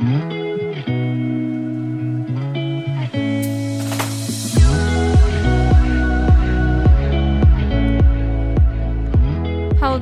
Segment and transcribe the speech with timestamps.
[0.00, 0.08] Hello，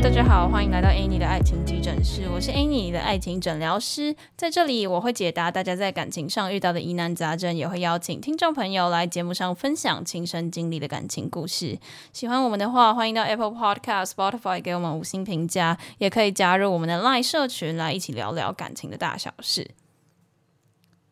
[0.01, 11.77] 大家好，欢迎来到 Annie 的爱情急诊室，我是 Annie 的爱情诊疗师，在这里我会解答大家在感情上遇到的疑难杂症，也会邀请听众朋友来节目上分享亲身经历的感情故事。
[12.13, 19.69] 喜欢我们的话，欢迎到 Apple Podcast、Spotify 给我们五星评价，也可以加入我们的 Line 社群来一起聊聊感情的大小事。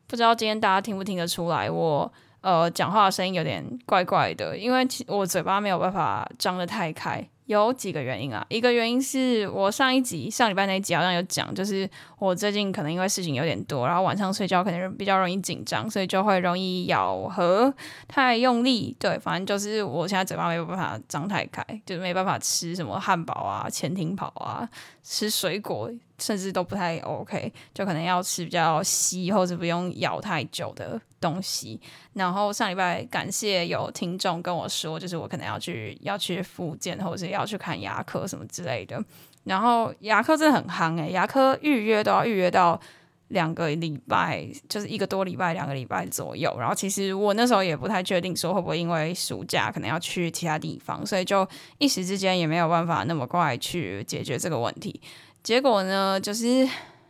[0.06, 7.28] 不知道今天大家听不听得出来，我呃讲话的声音有点怪怪的，因为其我嘴巴没有办法张得太开。
[7.46, 11.88] 有几个原因啊，一个原因是我上一集上礼拜那一集好像有讲，就是
[12.18, 17.72] 我最近可能因为事情有点多，然后晚上睡觉可能比较容易紧张，所以就会容易咬合
[18.08, 18.96] 太用力。
[18.98, 24.68] 对，反正就是我现在嘴巴没有办法张太开，就是没办法吃什么汉堡啊、潜艇跑啊、
[25.04, 25.88] 吃水果，
[26.18, 31.80] 甚至都不太 OK，就可能要吃比较稀或者不用咬太久的东西。
[32.14, 39.02] 然后上礼拜感谢有听众跟我说，就是我可能要去要去复健，或者是要去看牙科什么之类的。
[39.44, 42.80] 然后牙科真的很夯诶，牙科预约都要预约到
[43.28, 46.52] 两个礼拜，就是一个多礼拜、两个礼拜左右。
[46.58, 51.46] 然后其实我那时候也不太确定说会不会因为暑假可能要去其他地方，所以就
[51.78, 55.00] 一时之间也没有办法那么快去解决这个问题。
[55.46, 56.68] 结果呢，就是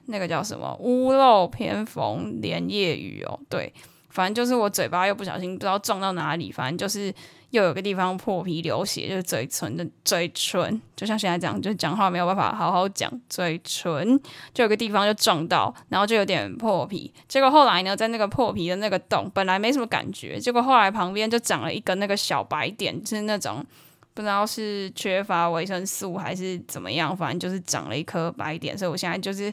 [0.09, 3.73] 那个叫什么屋漏偏逢连夜雨哦，对。
[4.11, 7.11] 反正就是我嘴巴又不小心不知道撞到哪里，反正就是
[7.51, 14.20] 又有个地方破皮流血，就是嘴唇的嘴唇，就像现在这样，就讲话没有办法好好讲，嘴唇
[14.53, 17.11] 就有个地方就撞到，然后就有点破皮。
[17.27, 23.65] 结果后来呢，在那个破皮的那个洞，本来没什么感觉，结果后来旁边就长了一根那个小白点，就是那种
[24.17, 29.53] 不知道是缺乏维生素还是怎么样，反正就是长了一颗白点，所以我现在就是。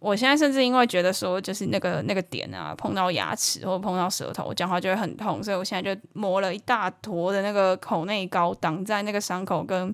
[0.00, 9.92] 我现在甚至因为觉得说，就是那个那个点啊，碰到牙齿或碰到舌头，讲话就会很痛，所以我现在就抹了一大坨的那个口内膏，挡在那个伤口跟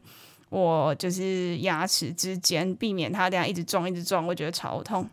[0.51, 5.09] 我就是牙齿之间，避免它这样一直撞一直撞，我觉得超痛，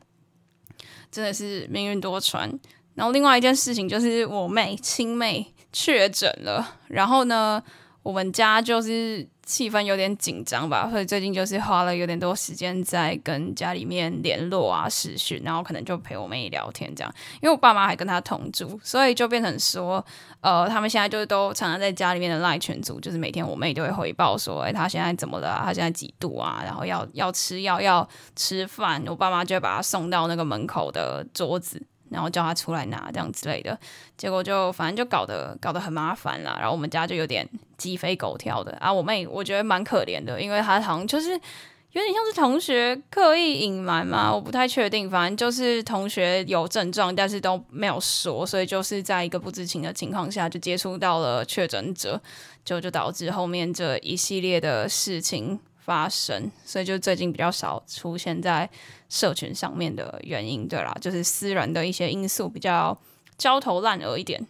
[1.09, 2.59] 真的是命运多舛。
[2.96, 7.63] 然后另外一件事情就是我妹亲妹确诊了，然后呢，
[8.03, 9.28] 我们家就是。
[9.44, 17.13] 气氛有点紧张吧，所以最近就是花了有点多时间在跟家里面联络啊、视讯，然后可能就陪我妹聊天这样。
[17.41, 20.06] 因为我爸妈还跟他同住，所以就变成说，
[20.39, 25.59] 呃，他们现在就是都常常在家里面的赖群组，就是每天我妹都会回报说，哎，她现在怎么了？
[25.66, 26.62] 她现在几度啊？
[26.63, 28.07] 然后要要吃药要
[28.38, 31.85] 吃饭，我爸妈就会把她送到那个门口的桌子。
[32.12, 33.78] 然后叫他出来拿这样之类的，
[34.18, 36.58] 结果就反正就搞得搞得很麻烦啦。
[36.60, 38.92] 然后我们家就有点鸡飞狗跳的啊。
[38.92, 45.10] 我妹我觉得蛮可怜的，因为她好像就是有点像是同学刻意隐瞒嘛，我不太确定。
[45.10, 52.22] 反正就是同学有症状，但是都没有说，所以就是在一个不知情的情况下就接触到了确诊者，
[52.64, 55.60] 就就导致后面这一系列的事情。
[55.84, 58.69] 发生，所以就最近比较少出现在
[59.09, 62.97] 社群上面的原因，对啦，就是私人的一些因素比较
[63.38, 64.46] 焦头烂额一点。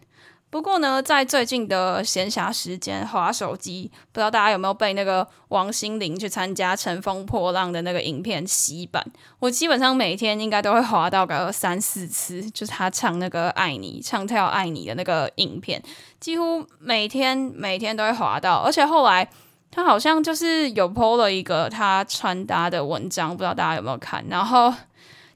[0.50, 9.02] 不过呢，在最近的闲暇时间划手机，不知道大家有没有被那个王心凌去参加《乘风破浪》的那个影片洗版？
[9.40, 15.82] 我基本上每天应该都会划到个三四次，就是他唱那个《爱你》、唱跳《爱你》的那个影片，
[16.20, 19.30] 几乎每天每天都会划到，而且后来。
[19.72, 24.22] 他好像就是有 PO 了一个他穿搭的文章，不知道大家有没有看。
[24.30, 24.72] 然后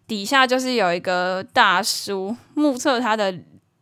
[0.06, 3.34] 底下就是有一个大叔目测他的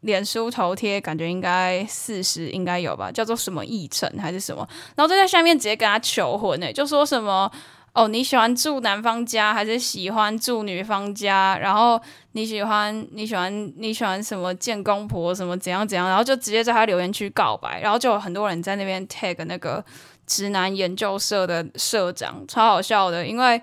[0.02, 4.68] 脸书头贴，感觉应该四十应该有吧，叫做什么议程还是什么。
[4.96, 7.52] 然后就在下面直接跟他求婚呢，就说什么
[7.94, 11.58] 哦你喜欢住男方家还是喜欢住女方家？
[11.58, 12.00] 然后
[12.34, 16.08] 你喜欢你喜欢你喜欢什么见公婆什么怎样怎样？
[16.08, 19.84] 然后就直接在他留言区告白，然后就有很多人在那边 tag 那个。
[20.34, 23.62] 直男研究社的社长超好笑的，因为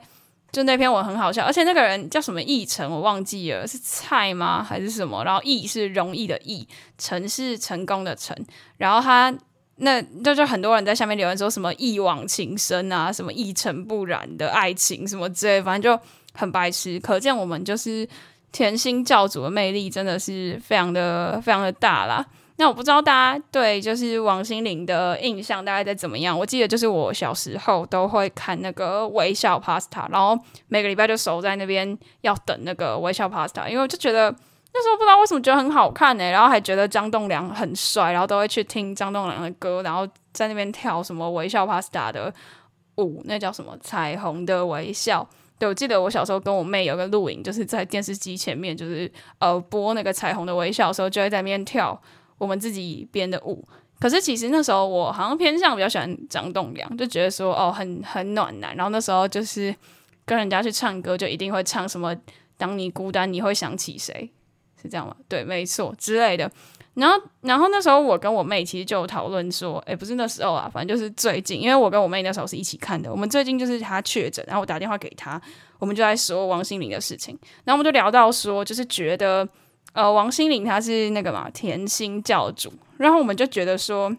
[0.53, 5.25] 就那篇文很好笑，而且那个人叫什么易成，我忘记了是菜吗还是什么？
[5.25, 6.65] 然后易是容易的易，
[6.97, 8.37] 成是成功的成，
[8.77, 9.37] 然后他
[9.77, 16.01] 那就就很多人在下面留言说什么一往情深啊，什么一尘不染的爱情什么之类，反正就
[16.35, 17.01] 很白痴。
[17.01, 18.09] 可见我们就是
[18.53, 22.25] 甜心教主的魅力真的是非常的非常的大啦。
[22.61, 26.39] 那我不知道大家对就是王心凌的印象大概在怎么样？
[26.39, 34.31] 我记得就是我小时候都会看那个微笑 Pasta，然后每个礼拜就守在那边要等那个微笑 Pasta，因为我就觉得
[34.75, 42.31] 那时候不知道为什么觉得很好看呢，然后还觉得张栋梁很帅，然后都会去听张栋梁的歌，然后在那边跳什么微笑 Pasta 的
[42.97, 45.27] 舞，那叫什么彩虹的微笑。
[45.59, 51.99] 对，我记得我小时候跟我妹有个录影，就是在电视机前面，就是呃播那个彩虹的微笑的时候，就会在那边跳
[52.41, 53.65] 我们自己编的舞。
[54.01, 58.75] 可是其实那时候我好像偏向比较喜欢张栋梁，就觉得说哦很很暖男。
[58.75, 59.73] 然后那时候就是
[60.25, 62.17] 跟人家去唱歌，就一定会唱什么
[62.57, 64.31] “当你孤单，你会想起谁”，
[64.81, 65.15] 是这样吗？
[65.29, 66.51] 对，没错之类的。
[66.95, 73.11] 然后，然后那时候我跟我妹其实就讨论说，哎，不是那时候啊，反正就是最近，因为我跟我妹那时候是一起看的。
[73.11, 75.41] 我们最近就是她确诊，然后我打电话给她，
[75.79, 77.39] 我们就在说王心凌的事情。
[77.65, 79.49] 然后我们就聊到说，就是觉得，
[79.93, 84.15] 呃，王心凌她是那个嘛甜心教主，然后我们就觉得说，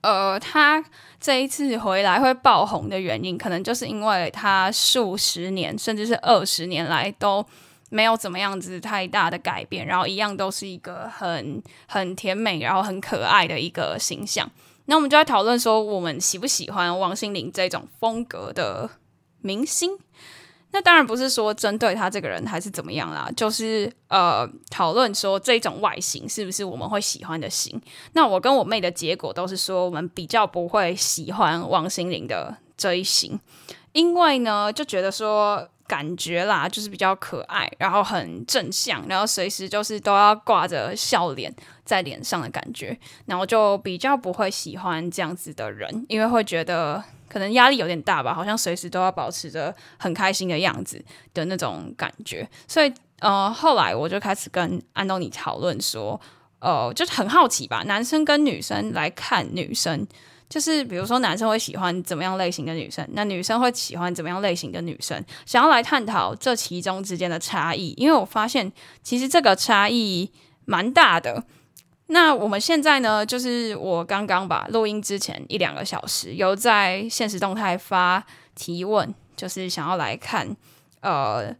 [0.00, 0.84] 呃，她
[1.20, 7.44] 这一次回来会爆红的原因，可能就是因为她数十年甚至是二十年来都。
[7.88, 14.50] 没有怎么样子太大的改变，然后一样都是一个很很甜美，然后很可爱的一个形象。
[14.86, 18.90] 那我们就在讨论说，我们喜不喜欢王心凌这种风格的
[19.40, 19.92] 明星？
[20.72, 27.80] 那当然不是说针对他这个人还是怎么样啦，就是呃讨论说这种外形是不是我们会喜欢的型。
[28.12, 33.40] 那我跟我妹的结果都是说，我们比较不会喜欢王心凌的这一型，
[33.92, 35.68] 因为呢就觉得说。
[35.88, 41.54] 感觉啦，就是比较可爱，然后很正向，然后随时就是都要挂着笑脸
[41.84, 52.48] 在脸上的感觉，然后就比较不会喜欢这样子的人，因为会觉得可能压力有点大吧，好像随时都要保持着很开心的样子的那种感觉。
[52.66, 56.20] 所以，呃，后来我就开始跟安东尼讨论说，
[56.60, 60.06] 呃，就是很好奇吧，男生跟女生来看女生。
[60.48, 65.20] 就是比如说，男生会喜欢怎么样类型的女生，那女生会喜欢怎么样类型的女生？
[65.44, 68.72] 想要来探讨这其中之间的差异，因为我发现
[69.02, 70.30] 其实这个差异
[70.64, 71.42] 蛮大的。
[72.08, 78.24] 那我们现在呢，就是我刚刚把录音之前一两个小时有在现实动态发
[78.54, 80.56] 提问，就是想要来看
[81.00, 81.54] 呃。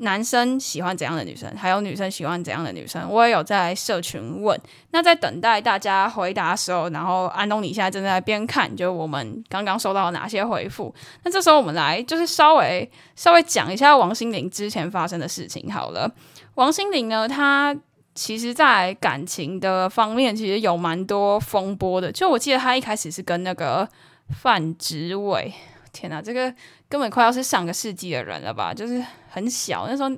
[0.00, 1.50] 男生喜欢怎样的女生？
[1.56, 3.08] 还有女生喜欢怎样的女生？
[3.08, 4.60] 我也有在社群问。
[4.90, 10.94] 那在等待大家回答的时候，然后安东尼现在正在边看，就我们刚刚收到哪些回复。
[11.22, 16.12] 那这时候我们来就是稍微稍微讲一下王心凌之前发生的事情好了。
[16.56, 17.74] 王心凌呢，她
[18.16, 22.10] 其实在感情的方面其实有蛮多风波的。
[22.10, 23.88] 就我记得他一开始是跟那个
[24.30, 25.52] 范植伟，
[25.92, 26.52] 天哪，这个。
[26.88, 28.72] 根本快要是上个世纪的人了吧？
[28.72, 30.10] 就是很小，那时候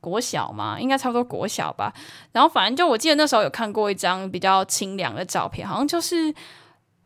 [0.00, 1.92] 国小嘛，应该差不多国小吧。
[2.32, 6.34] 然后反正就我记得那时候有看过一张比较清凉的照片，好像就是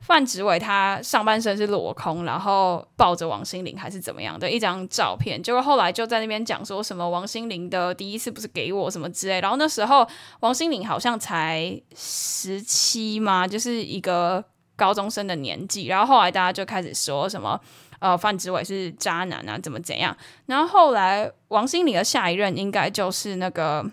[0.00, 5.42] 范植伟他上半身是裸空，然后抱着王心凌还是怎么样的一张照片。
[5.42, 9.40] 结果后来就在那边讲说什么王心凌的第一次不是给我什么之类。
[9.40, 10.08] 然后那时候
[10.40, 14.42] 王心凌好像才十七嘛，就是一个
[14.76, 15.86] 高中生的年纪。
[15.86, 17.60] 然后后来大家就开始说什么。
[18.00, 20.16] 呃，范植伟是渣男啊，怎么怎样？
[20.46, 23.84] 然后后来王心凌的下一任应该就是那个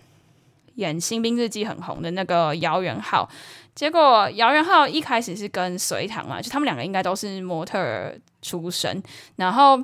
[0.76, 3.28] 演《新兵日记》很红的那个姚元浩。
[3.76, 8.12] 结果姚元浩一开始是跟隋唐嘛，就他们两个应该都是模特
[8.42, 9.00] 出身。
[9.36, 9.80] 然后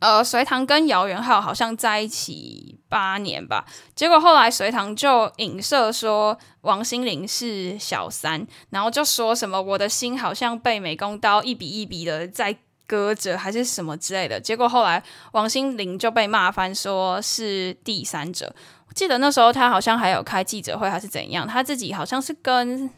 [0.00, 3.64] 呃，隋唐跟姚元浩好像在一起八年吧。
[3.94, 12.56] 结果后来隋唐就影射说王心凌是小三，然后就说什么我的心好像被美工刀一笔一笔的在。
[12.84, 18.54] 割着还是什么之类的，结果后来王心凌就被骂翻，说是第三者。
[18.86, 22.90] 我记得那时候他好像还有开记者会还是怎样，他自己好像是跟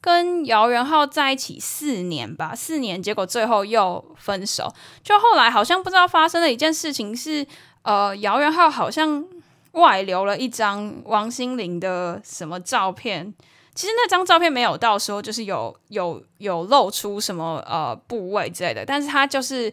[0.00, 4.72] 跟姚元浩在一起四年吧，四年，结果最后又分手。
[5.02, 7.46] 就后来好像不知道发生了一件事情，是
[7.82, 9.24] 呃姚元浩好像
[9.72, 13.34] 外流了一张王心凌的什么照片。
[13.74, 19.70] 其实那张照片没有到时候就是有有有露出什么呃部位之类的，但是他就是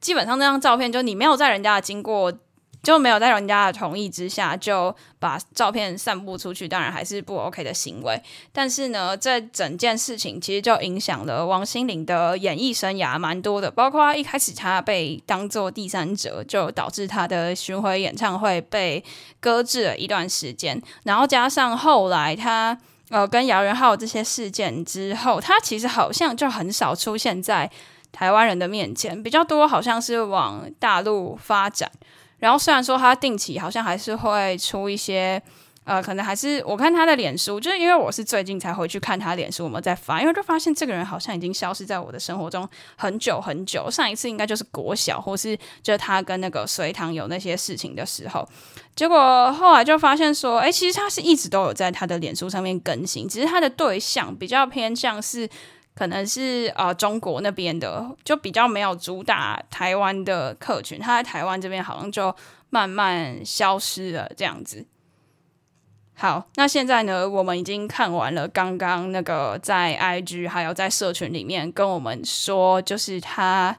[0.00, 2.32] 基本上那张照片，就你没有在人家的经过，
[2.82, 8.22] 就没有在人家的同意之下就把照片散布出去，当然还是不 OK 的行为。
[8.52, 19.04] 但是呢，这整件事情其实就影响了王心凌的演艺生涯蛮多的，包括一开始她被当做第三者，就导致她的巡回演唱会被
[19.40, 22.78] 搁置了一段时间，然后加上后来她。
[23.08, 27.70] 呃，跟姚元浩这些事件之后，他其实好像就很少出现在
[28.10, 31.88] 台湾人的面前，比较多好像是往大陆发展。
[32.38, 35.42] 然后虽然说他定期好像还是会出一些。
[35.86, 43.88] 呃，可能还是我看他的脸书，就是因为我是最近才回去看他脸书，我们在发，因为就发现这个人好像已经消失在我的生活中很久很久。
[43.88, 48.44] 上一次应该就是国小，或是就他跟那个隋唐有那些事情的时候，
[48.96, 55.48] 结果后来就发现说，哎，其实他是一直都有在他的脸书上面更新，只是他的对象比较偏向是
[55.96, 62.36] 可能是呃中国那边的，就比较没有主打台湾的客群，他在台湾这边好像就
[62.68, 64.86] 慢慢消失了这样子。
[66.18, 73.76] 好，那现在呢，我们已经看完了刚刚那个在 IG 还有在社群里面跟我们说，就是他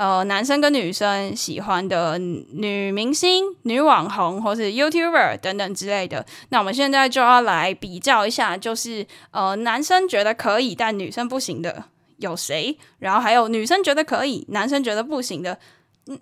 [0.00, 6.24] 呃男生跟女生喜欢的女明星、女网红或是 YouTuber 等等之类的。
[6.48, 11.84] 那我们现在就要来比较一下，就是呃男生觉得可以但女生不行的
[12.16, 15.58] 有谁，然后还有女生觉得可以男生觉得不行的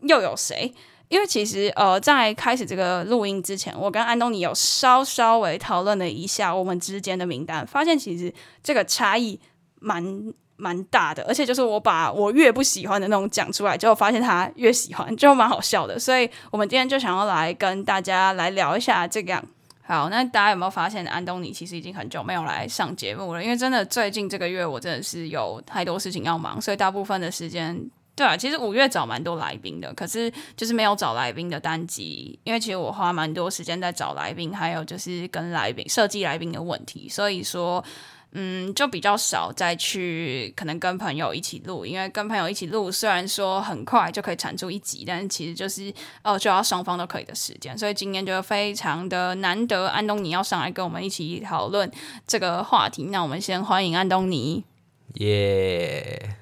[0.02, 0.74] 又有谁？
[1.06, 9.38] 因为其实，呃，在开始这个录音之前，我跟安东尼有稍稍微讨论了一下我们之间的名单，发现其实这个差异
[9.78, 15.98] 蛮蛮大的，而且就是我把我越不喜欢的那种讲出来，就发现他越喜欢，就蛮好笑的。
[15.98, 19.42] 所以我们今天就想要来跟大家来聊一下这个。
[19.82, 23.42] 好，那大家有没有发现安东尼其实已经很久没有来上节目了？
[23.42, 27.90] 因为真的最近这个月我真的是有太多事情要忙，所以大部分的时间。
[28.14, 37.82] 对啊，其实五月找蛮多来宾的，可是就是没有找来宾的单集，因为其实我花蛮多时间在找来宾，还有就是跟来宾设计来宾的问题，所以说，
[38.32, 45.92] 嗯，就比较少再去可能跟朋友一起录，因为跟朋友一起录虽然说很快就可以产出一集，但是其实就是
[46.22, 51.90] 哦就要双方都可以的时间，所以今天就非常的难得，安东尼要上来跟我们一起讨论
[52.26, 54.64] 这个话题，那我们先欢迎安东尼，
[55.14, 56.37] 耶。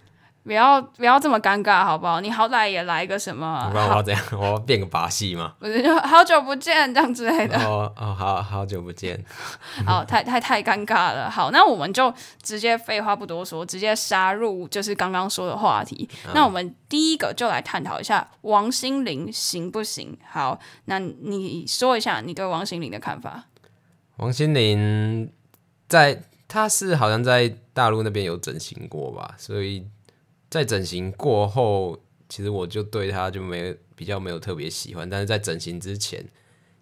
[0.47, 2.21] 不要不要这么尴尬，好不好？
[2.21, 3.69] 你好歹也来个什么？
[3.75, 4.23] 我要怎样？
[4.31, 5.55] 我要变个把戏嘛？
[5.59, 7.59] 不是，就好久不见这样之类的。
[7.59, 9.21] 哦哦，好好久不见。
[9.85, 11.29] 好，太太太尴尬了。
[11.29, 16.09] 好，那我们就直接废话不多说，直接杀入就是刚刚说的话题。
[16.33, 20.17] 那我们第一个就来探讨一下王心凌行不行？
[20.31, 23.47] 好，那你说一下你对王心凌的看法。
[24.19, 25.29] 王心凌
[25.89, 29.85] 在，她是好像在大陆那边有整形过吧，所以。
[30.49, 31.99] 在整形过后，
[32.29, 35.09] 其实我就对他就没比较没有特别喜欢。
[35.09, 36.25] 但是在整形之前，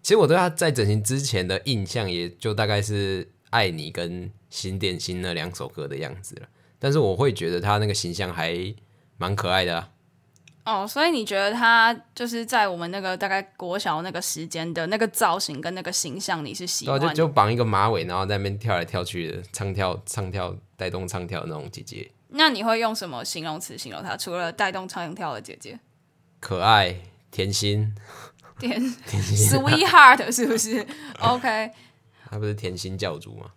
[0.01, 6.47] 其实我对他在整形之前的印象，也就大概是《爱你》跟《新点心》那两首歌的样子了。
[6.77, 8.73] 但是我会觉得他那个形象还
[9.17, 9.91] 蛮可爱的啊。
[10.65, 16.99] 哦，所以你觉得他就是在我们那个大概国小那个时间的那个造型跟那个形象，你是喜欢？
[16.99, 22.09] 就就绑一个马尾，然后在那边跳来跳去的，唱跳唱跳带动唱跳那种姐姐。
[22.29, 24.17] 那你会用什么形容词形容她？
[24.17, 25.79] 除了带动唱跳的姐姐，
[26.39, 26.95] 可爱、
[27.31, 27.95] 甜心、
[28.59, 30.85] 甜 甜心、sweetheart 是不是？
[31.21, 31.71] OK，
[32.29, 33.51] 她不是甜心教主吗？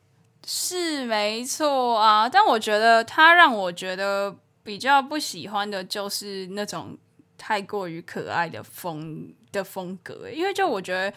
[0.46, 6.96] 是没错啊，但我觉得她让我觉得比较不喜欢的就是那种
[7.37, 11.12] 太过于可爱的风的风格，因为就我觉得。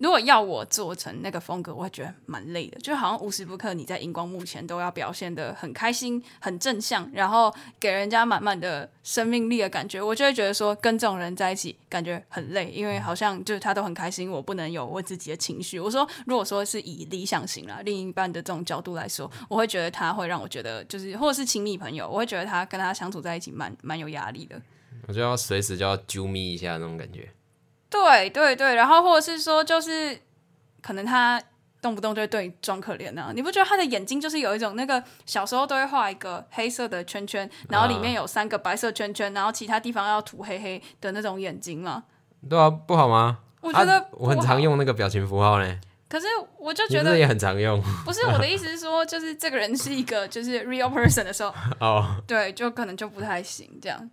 [0.00, 15.78] 如果要我做成那个风格，我会觉得蛮累的，就好像无时不刻你在荧光幕前都要表现的很开心、很正向，然后给人家满满的生命力的感觉，我就会觉得说跟这种人在一起感觉很累，因为好像就是他都很开心，我不能有我自己的情绪。
[15.78, 24.58] 我说，如果说是以理想型啦，另一半的这种角度来说，我会觉得他会让我觉得就是或者是亲密朋友，我会觉得他跟他相处在一起蛮蛮有压力的。
[25.06, 27.28] 我就要随时就要揪咪一下那种感觉。
[27.90, 30.18] 对对对，然后或者是说，就是
[30.80, 31.42] 可能他
[31.82, 33.32] 动不动就会对你装可怜呢。
[33.34, 42.04] 你不觉得他的眼睛就是有一种那个小时候都会画一个黑色的圈圈，然后里面有三个白色圈圈，然后其他地方要涂黑黑的那种眼睛吗？
[42.48, 43.38] 对啊，不好吗？
[43.60, 45.80] 我觉得我很常用那个表情符号呢。
[46.08, 46.26] 可是
[46.58, 47.80] 我就觉得也很常用。
[48.04, 54.10] 不是我的意思是说，就是这个人是一个就是 real person 的时候，哦，对，就可能就不太行这样。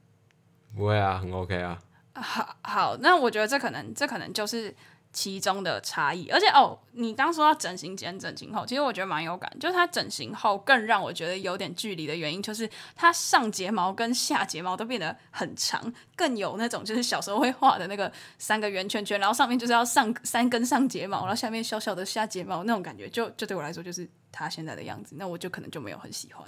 [0.75, 1.77] 不会啊，很 OK 啊。
[2.21, 4.75] 好好，那我觉得这可能这可能就是
[5.13, 26.45] 其中的差异，而且哦，你刚说到整形前、整形后，其实我觉得蛮有感，就是他整形后更让我觉得有点距离的原因，就是他上睫毛跟下睫毛都变得很长，更有那种就是小时候会画的那个三个圆圈圈，然后上面就是要上三根上睫毛，然后下面小小的下睫毛那种感觉，就就对我来说就是他现在的样子，那我就可能就没有很喜欢。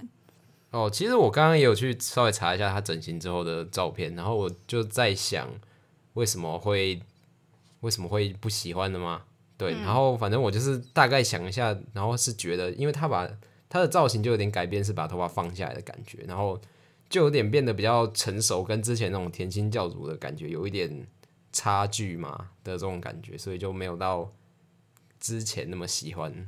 [0.71, 5.49] 哦，其实我刚刚也有去稍微查一下他整形之后的照片，然后我就在想，
[6.13, 7.01] 为什么会
[7.79, 9.23] 为什么会不喜欢的吗？
[9.57, 13.27] 对，然后反正我就是大概想一下，然后是觉得，因为他把
[13.67, 16.61] 他的造型就有点改变，是把头发放下来的感觉，然后
[17.09, 21.07] 就有点变得比较成熟，跟之前那种甜心教主的感觉有一点
[21.51, 24.31] 差距嘛的这种感觉，所以就没有到
[25.19, 26.47] 之前那么喜欢。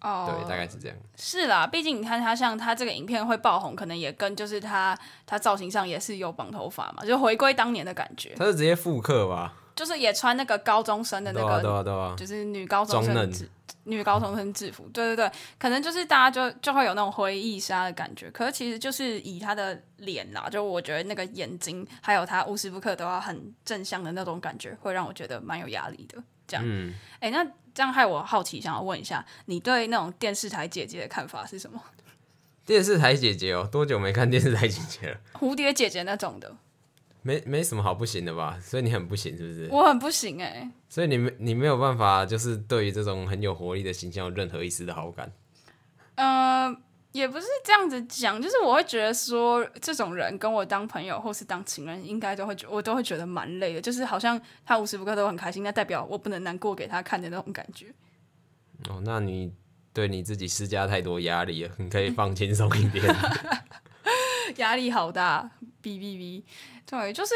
[0.00, 0.96] 哦，对，大概是这样。
[1.16, 8.34] 是啦，毕竟你看他像他这个影片会爆红，可能也跟就是他他造型上也是有绑头发嘛，就回归当年的感觉。
[8.36, 9.54] 他是直接复刻吧？
[9.76, 13.48] 就是也穿那个高中生的那个，对啊对啊，就是女高中生制
[13.84, 18.30] 女高中生制服，对对对，可能就是大家就就会有那种回忆杀的感觉。
[18.30, 26.22] 可是其实就是以他的脸啦，就我觉得那个眼睛，还有他无时不刻都要很正向的那种感觉，会让我觉得蛮有压力的。
[26.46, 27.46] 这样，嗯，哎、那
[27.80, 31.82] 这样害我好奇，想要问一下，你对那种电视台姐姐的看法是什么？
[32.66, 35.16] 电视台姐姐哦，多久没看电视台姐姐了？
[35.40, 36.54] 蝴蝶姐姐那种的，
[37.22, 38.58] 没没什么好不行的吧？
[38.60, 39.66] 所以你很不行是不是？
[39.72, 45.32] 我很不行哎、所以你没你没有办法，就是对于这种很有活力的形象有任何一丝的好感。
[46.16, 46.76] 呃，
[47.12, 57.86] 也不是这样子讲，就是我会觉得说，这种人跟我当朋友或是当情人，应该都会觉我都会觉得蛮累的，就是好像他无时无刻都很开心，那代表我不能难过给他看的那种感觉。
[58.88, 59.52] 哦，那你
[59.92, 63.04] 对你自己施加太多压力了，你可以放轻松一点。
[64.56, 65.50] 压力好大，
[65.82, 66.42] 哔哔哔，
[66.86, 67.34] 对，就是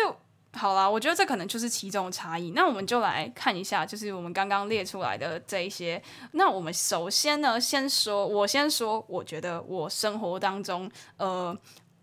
[0.55, 2.53] 好啦，我觉得这可能就是其中的差异。
[2.53, 6.03] 那我们就来看一下，就是我们刚刚列出来的这一些。
[6.33, 11.57] 那我们首先呢，先说，我先说，我觉得我生活当中，呃。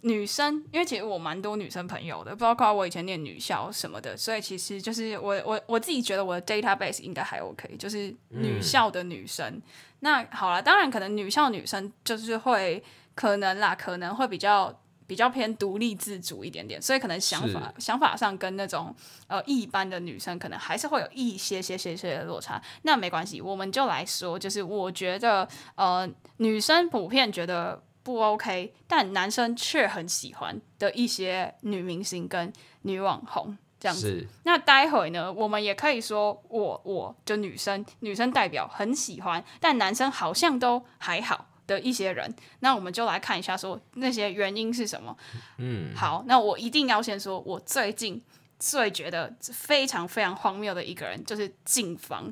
[0.04, 9.62] 女生，因为其实我蛮多女生朋友的，包括我以前念女校什么的，所以其实就是我我我自己觉得我的 database 应该还 OK，就是女校的女生。
[10.00, 14.76] 那好了，当然可能女校女生就是会可能啦，可能会比较
[15.12, 18.96] 比较偏独立自主一点点，所以可能想法想法上跟那种
[19.28, 22.62] 呃一般的女生可能还是会有一些些些些的落差。
[22.84, 32.54] 那没关系，我们就来说，就是我觉得呃女生普遍觉得不 OK，但男生却很喜欢的一些女明星跟
[32.84, 33.58] 女网红。
[33.82, 45.16] 这样子，那待会呢，我们也可以说我我就女生女生代表很喜欢，但男生好像都还好的一些人，那我们就来看一下说那些原因是什么。
[45.58, 48.22] 嗯，好，那我一定要先说，我最近
[48.60, 52.32] 最觉得非常非常荒谬的一个人就是静芳，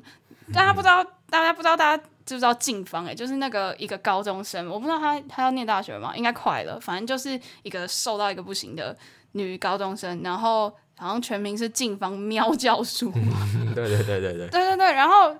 [0.52, 3.06] 大家不知道，大家不知道，大家知不知道静芳？
[3.06, 6.16] 哎，就是那个一个高中生，我不知道他他要念大学吗？
[6.16, 8.96] 应该快了，反正就是一个瘦到一个不行的
[9.32, 13.10] 女高中生，然后好像全名是静芳喵教书。
[13.74, 15.36] 对对对对对，对对 对，然后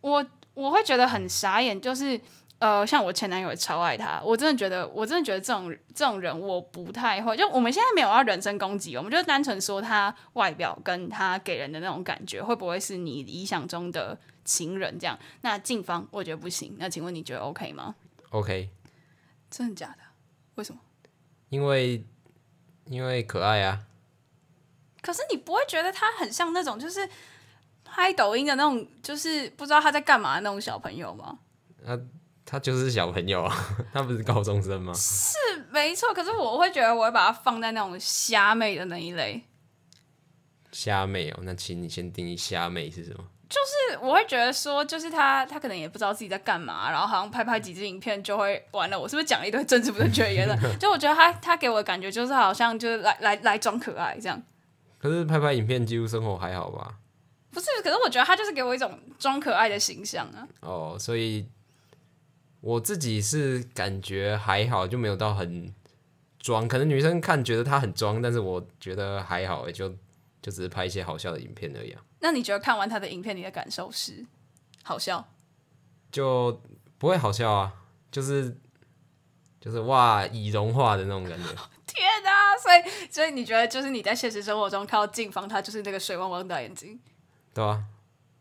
[0.00, 2.20] 我我会觉得很傻眼，就是
[2.62, 7.36] 呃，像我前男友也超爱他，我真的觉得，我真的觉得这种这种人我不太会。
[7.36, 15.18] 就我们现在没有要人身攻击，我们就单纯说他外表跟他给人的那种感觉，会不会是你理想中的情人这样？
[15.40, 17.96] 那静芳我觉得不行，那请问你觉得 OK 吗
[18.30, 18.70] ？OK，
[19.50, 19.98] 真的假的？
[20.54, 20.80] 为什么？
[21.48, 22.04] 因为
[22.86, 23.80] 因为可爱啊，
[25.00, 27.08] 可是你不会觉得他很像那种就是
[27.84, 31.40] 拍抖音的那种，就是不知道他在干嘛的那种小朋友吗？
[32.52, 33.56] 他就是小朋友啊，
[33.94, 34.92] 他不是高中生吗？
[34.92, 35.38] 是
[35.70, 39.42] 没错，可是我会觉得我会把它放在那种虾妹的那一类，
[40.70, 43.24] 虾妹哦，那请你先定义虾妹是什么？
[43.48, 43.56] 就
[43.94, 49.00] 是我会觉得说，就是他他可能也不知道自己在干嘛，然后好像拍拍几支影片就会完了。
[49.00, 50.58] 我是不是讲了一堆政治不正确的言论？
[50.78, 54.38] 就我觉得他他给我的感觉就是好像就是来来来装可爱这样，
[54.98, 56.96] 可是拍拍影片记录生活还好吧？
[57.50, 57.66] 不是？
[57.82, 60.46] 可是我觉得他就是给我一种装可爱的形象啊。
[60.60, 61.48] 哦，所以
[62.62, 65.74] 我自己是感觉还好，就没有到很
[66.38, 66.66] 装。
[66.66, 69.88] 可能女生看觉得他很装，但是我觉得还好，也就
[70.40, 74.24] 就只是拍一些好笑的影片而已啊，那你觉得看完他的影片，你的感受是
[74.82, 75.28] 好笑？
[76.12, 76.62] 就
[76.98, 77.74] 不会好笑啊，
[78.12, 78.56] 就是
[79.60, 81.48] 就是哇已融化的那种感觉。
[81.86, 86.98] 天哪、所以所以你觉得就是你在现实生活中看到静芳，她就是那个水汪汪的眼睛？
[87.52, 87.84] 对啊，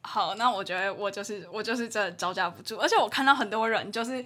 [0.01, 4.23] 好，那我觉得我就是我就是真的招架不住，而且我看到很多人就是。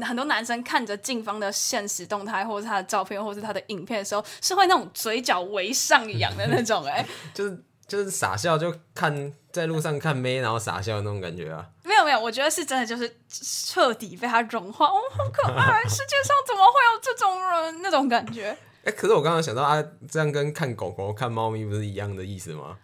[0.00, 11.68] 很多男生看着静芳的现实动态，或者是他的照片，或者是他的影片的时候，是会那种嘴角微上扬的那种、哎， 就是就是傻笑，就看在路上看妹，然后傻笑的那种感觉啊。
[11.84, 14.86] 没有没有，我觉得是真的，就是彻底被他融化。
[14.86, 15.82] 哦，好可爱！
[15.82, 17.82] 世界上怎么会有这种人？
[17.82, 18.56] 那种感觉。
[18.84, 22.78] 哎、可是我刚刚想到啊，这样跟看狗狗、看猫咪不是一样的意思吗？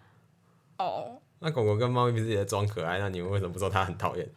[0.77, 2.99] 哦，那狗狗跟猫咪不是也在装可爱？
[2.99, 4.29] 那你们为什么不说它很讨厌？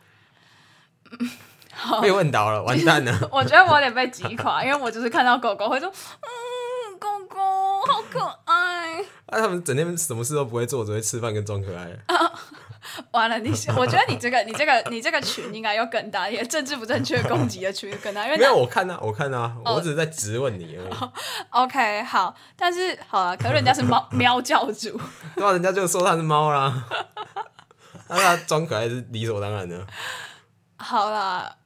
[2.01, 3.13] 被问倒了，完蛋了！
[3.33, 7.39] 我觉得我有点被击垮，因为我就是看到狗狗会说，嗯，狗狗
[7.87, 9.01] 好可爱。
[9.27, 11.99] 啊，他们整天什么事都不会做，只会吃饭跟装可爱。
[13.13, 21.11] 完了，你我觉得你这个你这个你这个群应该有更大，一点政治不正确攻击的群更大，因为没有，我看啊，我看啊，我只是在质问你而已。
[21.51, 25.01] OK 好，但是好了，可是人家是猫 喵教主，
[25.35, 26.85] 对啊，人家就说他是猫啦，
[28.09, 29.87] 那他装可爱是理所当然的。
[30.77, 31.57] 好啦，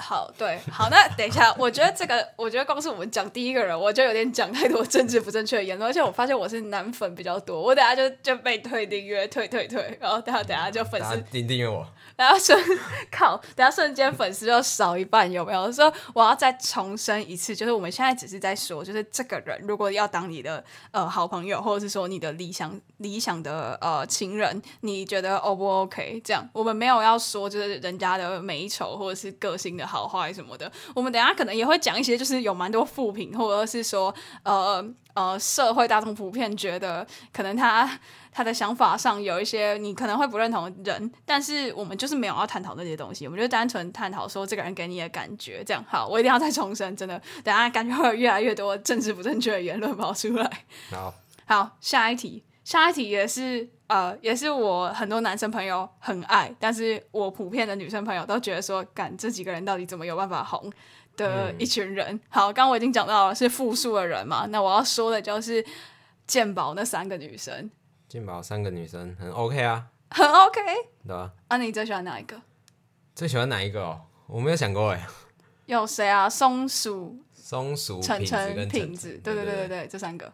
[0.00, 11.86] 好，对，好，那等一下，我觉得这个， 我觉得光是我们讲第一个人，我就有点讲太多政治不正确的言论，而且我发现我是男粉比较多，我等下就就被退订阅，退退退，然后等下等下就粉丝订订阅我。
[12.16, 12.58] 然后瞬
[13.10, 15.70] 靠， 等下瞬间粉丝就少一半，有没有？
[15.72, 26.20] 说我要再重申一次，就是我们现在只是在说，就是这个人如果要当你的呃好朋友，或者是说你的理想理想的呃情人，你觉得 O 不 OK？
[26.22, 37.98] 这样我们没有要说就是人家的美丑或者是个性的好坏什么的，我们等下可能也会讲一些就是有蛮多负评，或者是说呃呃社会大众普遍觉得可能他。
[38.32, 46.06] 他的想法上有一些你可能会不认同的人，但是我们就是没有要探讨那些东西，我们就单纯探讨说这个人给你的感觉，这样好。
[46.06, 50.48] 我一定要再重申，真的，等下感觉会有越来越多政治不正确的言论跑出来。
[50.92, 51.12] 好，
[51.44, 60.72] 好，下一题，下一题也是呃，也是我很多男生朋友很爱，但是我普遍的女生朋友都觉得说，干这几个人到底怎么有办法红
[61.16, 62.20] 的一群人。
[62.28, 65.64] 好，刚刚我已经讲到了是复数的人嘛，那我要说的就是
[66.24, 67.68] 鉴宝那三个女生。
[68.08, 70.60] 鉴宝三个女生很 OK 啊， 很 OK，
[71.04, 71.32] 对吧？
[71.48, 72.40] 啊，你最喜欢哪一个？
[73.16, 74.02] 最喜欢哪一个哦？
[74.28, 75.04] 我没有想过哎。
[75.66, 76.30] 有谁啊？
[76.30, 80.32] 松鼠、松鼠、橙橙、跟品子，对对对对对，这三个。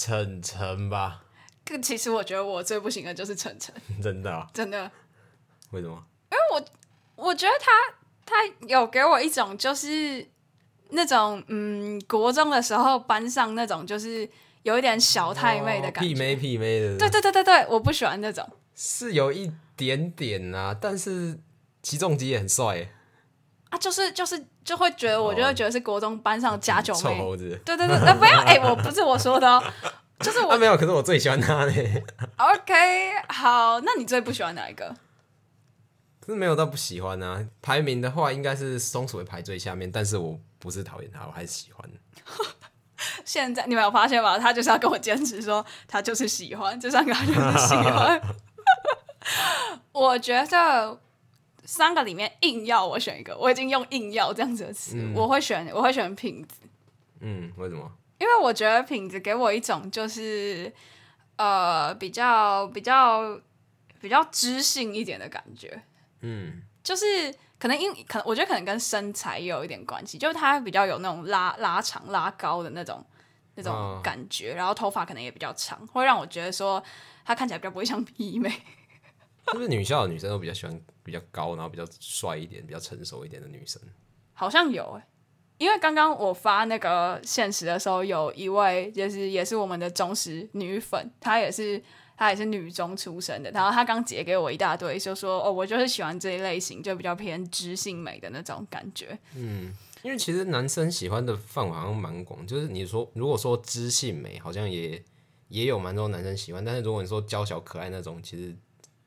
[0.00, 1.24] 橙橙吧。
[1.64, 3.74] 可其实我觉得我最不行的就是晨晨。
[4.02, 4.46] 真的？
[4.54, 4.90] 真的？
[5.72, 6.02] 为什么？
[6.32, 6.40] 因为
[7.16, 7.70] 我我觉得他
[8.24, 10.26] 他有给我一种就是
[10.90, 14.28] 那种嗯，国中的时候班上那种就是。
[14.62, 16.98] 有一点小太妹的感觉，媲美媲美的。
[16.98, 18.46] 对对对对对，我不喜欢那种。
[18.74, 21.40] 是有一点点啊，但是
[21.82, 22.86] 起重机也很帅
[23.70, 27.00] 啊，就是就是就会觉得，我就会觉得是国中班上加九妹。
[27.00, 27.58] 臭猴子。
[27.64, 29.62] 对对对，那不要哎，我不是我说的哦，
[30.20, 32.04] 就是我没有，可是我最喜欢他嘞。
[32.36, 32.74] OK，
[33.28, 34.94] 好，那你最不喜欢哪一个？
[36.26, 41.90] 是没有到不喜欢啊，排名的话应该是松鼠会排最下面，但是我不是讨厌他，我还是喜欢。
[43.24, 44.38] 现在你没有发现吗？
[44.38, 48.20] 他就是要跟我坚持说，他就是喜欢这三个，他就是喜欢。
[49.92, 50.98] 我觉得
[51.70, 56.62] 三个里面硬要我选一个，我已经用“硬要”这样子的词，我会选，我会选品子。
[57.20, 57.88] 嗯，为什么？
[58.18, 60.72] 因为我觉得品子给我一种就是
[61.36, 63.40] 呃比较比较
[64.00, 65.80] 比较知性一点的感觉。
[66.22, 67.32] 嗯，就是。
[67.60, 73.04] 可能因可能我觉得可能跟身材也有一点关系，就是他比较有那种拉拉长拉高的那种
[73.54, 76.82] 那种感觉，然后头发可能也比较长，会让我觉得说
[77.22, 78.50] 他看起来比较不会像 皮妹。
[79.48, 83.80] 是不是女校的女生都比较喜欢比较高，然后比较帅一点、比较成熟一点的女生？
[84.32, 85.08] 好像有哎，
[85.58, 91.82] 因为刚刚我发那个现实的时候，有一位就是也是我们的忠实女粉，她也是。
[92.20, 99.18] 她也是女中出身的，然后她刚截给我一大堆，就说哦，我就是喜欢这一类型，就比较偏知性美的那种感觉。
[99.34, 99.72] 嗯，
[100.02, 105.02] 因为其实男生喜欢的范围好像蛮广，就是你说如果说知性美，好像也
[105.48, 108.54] 也有蛮多男生喜欢，但是如果你说娇小可爱那种，其实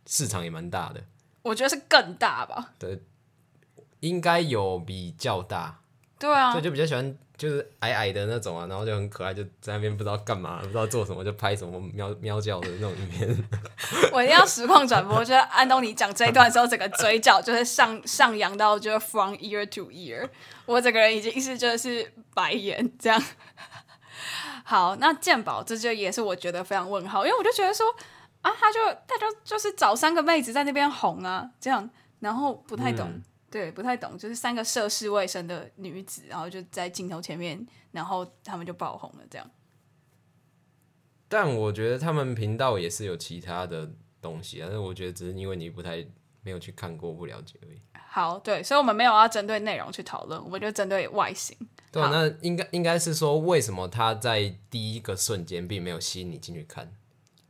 [0.06, 1.02] 市场也蛮大的。
[1.42, 2.72] 我觉得是更大吧？
[2.80, 3.02] 对，
[4.00, 5.80] 应该有比较大。
[6.20, 7.18] 对啊，所以就比较喜欢。
[7.36, 13.50] 就是矮矮的那种啊，然后就很可爱，就在那边不知道干嘛，不知道做什么，就拍什么喵喵叫的那种影片。
[14.14, 20.30] 我一定要实况转播，就是安东尼讲这一段的时候，整个嘴角就是上 上扬到就是 from ear to ear，
[20.68, 23.22] 我整个人已经是就是白眼这样。
[24.64, 27.86] 好，那鉴宝这就也是我觉得非常问号，因为我就觉得说
[28.44, 33.10] 啊，他就他就就是找三个妹子在那边哄啊，这样，然后不太懂。
[33.50, 39.48] 对，不太懂，就是三个涉世未深的女子，然后就在镜头前面，然后他们就爆红了，这样。
[41.28, 46.04] 但我觉得他们频道也是有其他的东西，但是我觉得只是因为你不太
[46.42, 47.80] 没有去看过，不了解而已。
[48.08, 51.56] 好，对，所以我们没有要针对内容去讨论，我们就针对外形。
[51.92, 56.92] 对，那应该应该是说，为什么他在第一个瞬间并没有吸引你进去看？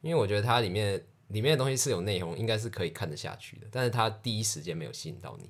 [0.03, 5.49] 因为我觉得它里面里面的东西是有内容，应该是可以看得下去的，但是它第一时间没有吸引到你。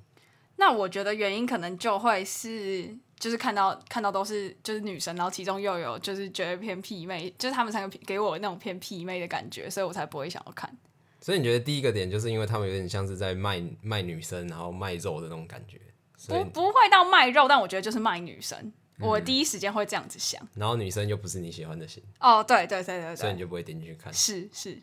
[0.55, 10.71] 那我觉得原因可能就会是，就是看到看到都是就是女生，然后其中又有就是觉得偏屁妹，就是他们三个给我那种偏屁妹的感觉，所以我才不会想要看。
[11.19, 15.81] 所以你觉得第一个点就是因为他们有点像是在卖卖女生，然后卖肉的那种感觉？
[16.27, 18.71] 不不会到卖肉，但我觉得就是卖女生。
[18.99, 20.41] 我第一时间会这样子想。
[20.55, 22.03] 然后女生又不是你喜欢的型。
[22.19, 23.15] 哦，对对对对对。
[23.15, 24.13] 所以你就不会点进去看。
[24.13, 24.81] 是是。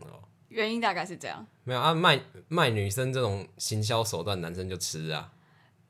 [0.00, 0.24] 哦。
[0.48, 5.30] 原因大概是这样，没有啊，卖卖女生这种行销手段，男生就吃啊。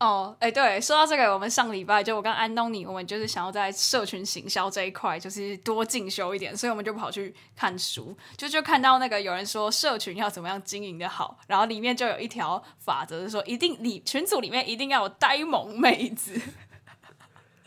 [0.00, 16.38] 哦，哎，对，说到这个，我们上礼拜就我跟安东尼，我们就是想要在社群行销这一块，就是多进修一点，所以我们就跑去看书，就就看到那个有人说社群要怎么样经营的好，然后里面就有一条法则，是说一定里群组里面一定要有呆萌妹子，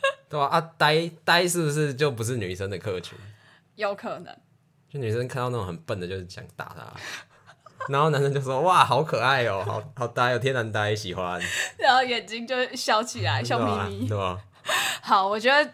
[0.28, 0.46] 对吧？
[0.46, 3.16] 啊，呆呆是不是就不是女生的客群？
[3.76, 4.36] 有可能，
[4.88, 6.92] 就女生看到那种很笨的，就是想打他。
[7.88, 11.38] 然后男生就说：“哇，好可爱哦，好好呆哦，天然呆，喜欢。
[11.76, 14.40] ”然后眼睛就笑起来，笑眯眯，对吧？
[15.02, 15.70] 好，我觉得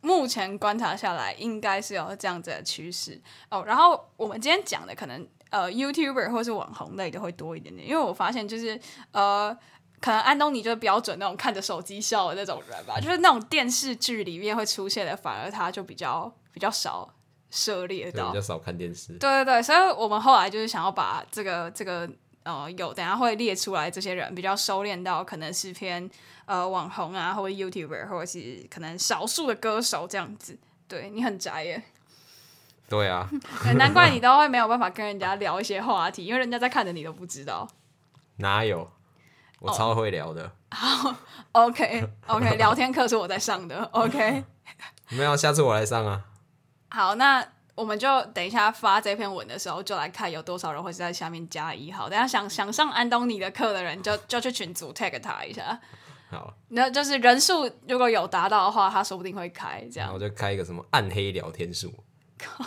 [0.00, 3.62] 目前观察下来，应该是有这样子的趋势哦。
[3.66, 8.80] 然后我们今天讲的可能呃，YouTuber 或是网红类的会多一点点，因为我发现就是
[9.10, 9.54] 呃，
[10.02, 17.08] 可能安东尼就是标准那种看着手机笑的那种人吧， 就是那种电视剧里面会出现的，反而他就比较比较少。
[17.54, 22.08] 涉猎到比较少看电视，对对对，所以我们后来就是想要把这个这个
[22.44, 26.08] 呃有等下会列出来这些人比较收敛到可能是偏
[26.46, 30.58] 呃网红啊，或者 YouTuber，或者是可能少数的歌手这样子。
[30.88, 31.82] 对你很宅耶，
[32.88, 33.28] 对啊，
[33.76, 37.68] 难怪你都会没有办法跟人家聊一些话题，因为人家在看着你都不知道。
[38.38, 38.90] 哪有？
[39.62, 40.50] 我超会聊的。
[40.72, 41.14] 好
[41.52, 44.44] ，OK OK，聊天课是我在上的，OK。
[45.10, 46.24] 没有，下次我来上啊。
[46.90, 52.08] 好，那我们就等一下发这篇文的时候，就来看有多少人会在下面加一号。
[52.08, 55.78] 等下想想上安东尼的课的人，就 就去群组 tag 他一下。
[56.30, 60.12] 好，那就是人数如果有达到的话，他说不定会开这样。
[60.12, 61.72] 我就开一个什么暗黑聊天
[62.42, 62.64] 数，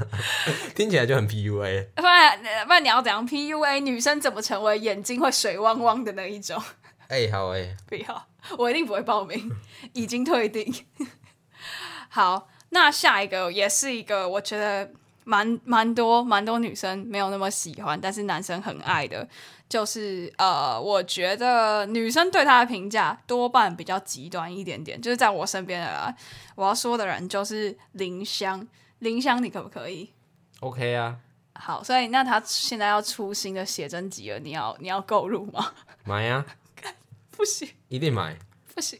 [0.74, 1.86] 听起来就很 PUA。
[1.94, 6.60] 不然不然你要怎样 PUA 女生怎么成为眼睛会水汪汪的那一种？
[7.08, 8.26] 哎，好哎，不要，
[8.58, 9.50] 我一定不会报名，
[9.92, 10.72] 已经退订。
[12.08, 12.48] 好。
[12.72, 14.88] 那下一个也是一个我觉得
[15.24, 19.28] 蛮蛮多蛮多女生没有那么喜欢，但是男生很爱的，
[19.68, 25.02] 就是呃，我觉得女生对他的评价多半比较极端一点点。
[25.02, 26.14] 就是在我身边的啦，
[26.54, 28.64] 我要说的人就是林香，
[29.00, 30.10] 林湘你可不可以
[30.60, 31.18] ？OK 啊，
[31.54, 35.72] 好，所以那他现在要出新的写真集了，你要你要购入吗？
[36.04, 36.46] 买呀，
[37.30, 38.36] 不行，一定买。
[38.72, 38.98] 不行，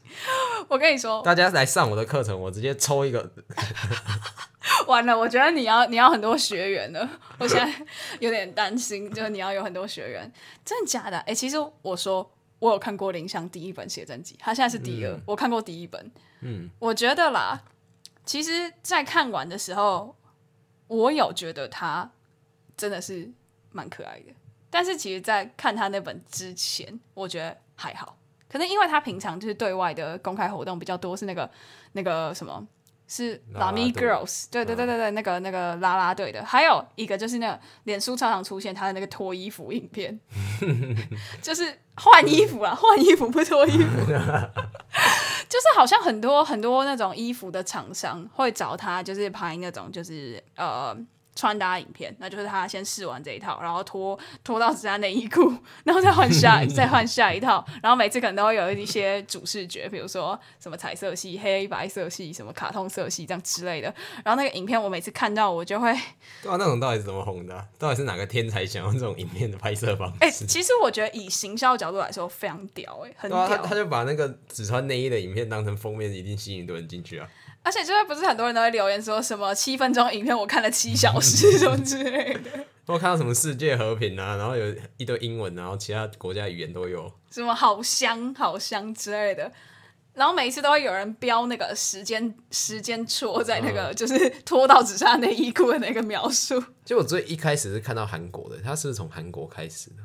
[0.68, 3.32] 我跟你说，大家来上我的课程，我直接抽一个。
[4.86, 7.08] 完了，我觉得你要你要很多学员了，
[7.38, 7.86] 我现在
[8.18, 10.30] 有点担心，就是你要有很多学员，
[10.64, 11.18] 真的假的？
[11.20, 16.10] 哎，其实我说我有看过林湘第一本写真集，他现在是第二，我看过第一本，
[16.40, 17.62] 嗯，我觉得啦，
[18.24, 20.14] 其实，在看完的时候，
[20.86, 22.10] 我有觉得他
[22.76, 23.30] 真的是
[23.72, 24.32] 蛮可爱的，
[24.70, 28.16] 但是其实，在看他那本之前，我觉得还好。
[28.48, 31.48] 可能因为他平常就是对外的公开活动比较多，是那个
[31.92, 32.66] 那个什么，
[33.10, 40.16] 是 Lami Girls，对对对对对，那个那个啦啦队的，还有一个就是那个脸书常常出现他的那个脱衣服影片，
[41.42, 44.00] 就是换衣服啊，换衣服不脱衣服，
[45.48, 50.96] 就是好像很多很多那种衣服的厂商会找他，就是拍那种就是呃。
[51.40, 55.50] 穿搭影片，那就是他先试完这一套，然后脱脱到只剩内衣裤，
[55.84, 63.86] 然后再换下 再换下一套，然后每次可能都会有一些主视觉，比如说什么彩色系、黑白色系、什么卡通色系这样之类的。
[64.22, 65.90] 然后那个影片我每次看到我就会，
[66.42, 67.66] 对啊，那种到底是怎么红的？
[67.78, 70.16] 到底是哪个天才想用这种影片的拍摄方式？
[70.20, 73.48] 哎， 其实我觉得以行销角度来说非常屌，哎，很屌。
[73.62, 77.26] 他就把那个只穿内衣的影片当成封面，一定吸引多人进去啊。
[77.62, 89.52] 而且就是不是很多人都会留言说什么七分钟影片我看了七小时 什么之类的，我看到什么世界和平啊，然后有一堆英文，然后其他国家语言都有，什么好香好香之类的，
[90.14, 96.62] 然后每一次都会有人标那个时间时间戳在那个就是拖到只剩内衣裤的那个描述。
[96.84, 99.96] 就我最一开始是看到韩国的，他是从韩国开始的，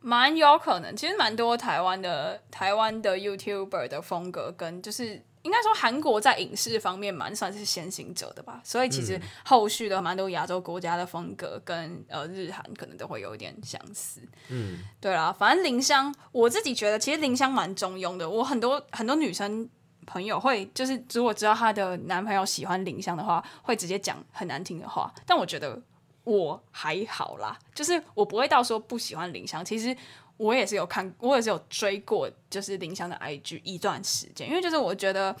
[0.00, 5.22] 蛮有可能，其实蛮多台湾的台湾的 YouTuber 的风格跟就是。
[5.42, 14.20] 应该说韩国在影视方面蛮算是先行者的吧，所以其实后续的蛮多亚洲国家的风格跟呃日韩可能都会有一点相似。
[14.48, 18.28] 嗯，对啦，反正林香我自己觉得其实林香蛮中庸的。
[18.28, 19.68] 我很多很多女生
[20.06, 25.12] 朋友会就是如果知道她的男朋友喜欢林香的话，会直接讲很难听的话。
[25.24, 25.80] 但我觉得
[26.24, 29.64] 我还好啦，就是我不会到说不喜欢林香。
[29.64, 29.96] 其实。
[30.38, 35.36] 我也是有看，我也是有追过，就是林香的 IG 一段时间，因为就是我觉得，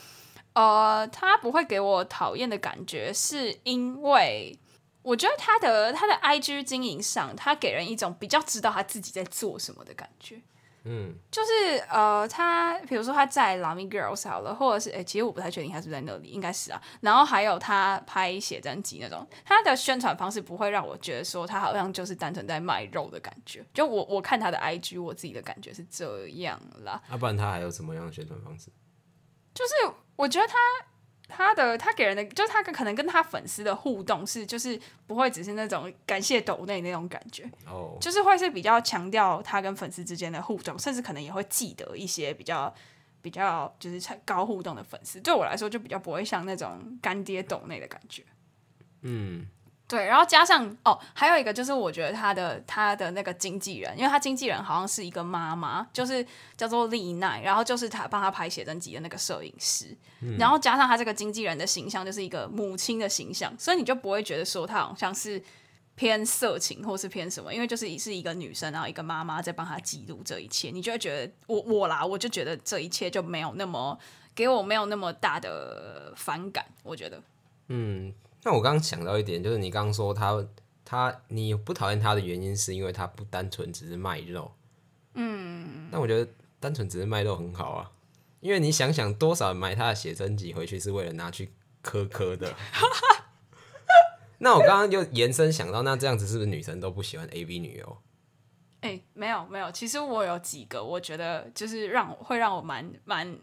[0.52, 4.58] 呃，他不会给我讨厌的感觉，是因为
[5.02, 10.40] 我觉得他的他的 IG 经营上，他给人一种比较知道他自己在做什么的感觉。
[10.84, 16.80] 嗯，就是呃，他比如说他在 Lamy Girls 好了，或者是哎、其实我不太确定他是不是在那里，应该是啊。
[17.00, 23.64] 然后还有他拍写真集那种，他的宣传方式不会让我觉得说他好像就是单纯在卖肉的感觉。
[23.74, 27.02] 就我我看他的 IG，我自己的感觉是这样啦。
[27.10, 28.70] 要、不然他还有什么样的宣传方式？
[29.54, 29.72] 就是
[30.14, 30.54] 我觉得他
[31.28, 42.74] 他的他给人的，就是他可能跟他粉丝的互动是，就是不会只是那种感谢抖内那种感觉，哦，就是会是比较强调他跟粉丝之间的互动，甚至可能也会记得一些比较
[43.20, 45.20] 比较就是高互动的粉丝。
[45.20, 48.24] 对我来说，就比较不会像那种干爹抖内的感觉。
[49.02, 49.46] 嗯，
[49.88, 56.24] 对，然后加上哦，还有一个就是我觉得他的他的那个经纪人，因为他经纪人好像是一个妈妈，就是
[56.58, 59.96] 叫做丽奈，然后就是他帮他拍写真集的那个摄影师，
[60.38, 65.42] 然后加上他这个经纪人的形象就是一个母亲的形象，所以你就不会觉得说他好像是
[65.94, 73.98] 偏色情或是偏什么，因为就是是一个女生，然后一个妈妈在帮他记录这一切，你就会觉得我我啦，我就觉得这一切就没有那么
[74.34, 77.22] 给我没有那么大的反感，我觉得。
[78.48, 80.42] 那我刚刚想到一点，就是你刚刚说他
[80.82, 84.50] 他你不讨厌他的原因是因为他不单纯只是卖肉，
[85.12, 87.90] 嗯，但我觉得单纯只是卖肉很好啊，
[88.40, 92.54] 因为你想想多少人买他的写真集回去是为了拿去磕磕的。
[94.40, 97.98] 那我刚刚就延伸想到，那这样子是不是女生都不喜欢 A B 女优？
[98.80, 103.38] 哎、没有没有，其实我有几个，我觉得就是让我会让我蛮蛮，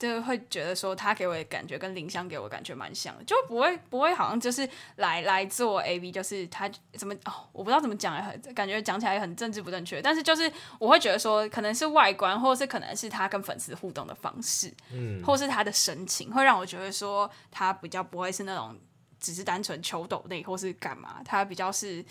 [0.00, 18.74] 就是会觉得说他给我的感觉跟林香给我的感觉蛮像的，就不会不会好像就是来来做 A V，就是他怎么哦，我不知道怎么讲，很感觉讲起来很政治不正确，但是就是我会觉得说可能是外观，或者是可能是他跟粉丝互动的方式，嗯，或是他的神情，会让我觉得说他比较不会是那种
[19.20, 22.04] 只是单纯求抖内或是干嘛，他比较是。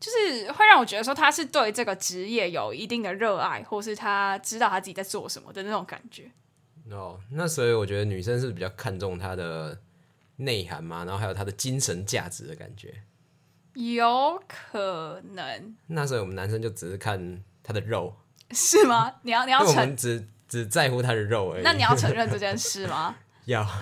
[0.00, 6.30] 就是会让我觉得说他是对这个职业有一定的热爱，或是他知道他自己在做什么的那种感觉。
[6.90, 9.80] 哦，那所以我觉得女生是比较看重她的
[10.36, 13.02] 内涵嘛，然后还有她的精神价值的感觉。
[13.74, 18.14] 有可能那所以我们男生就只是看她的肉，
[18.50, 19.14] 是吗？
[19.22, 21.62] 你要你要承只只在乎她的肉而已。
[21.64, 23.16] 那你要承认这件 事吗？
[23.46, 23.64] 要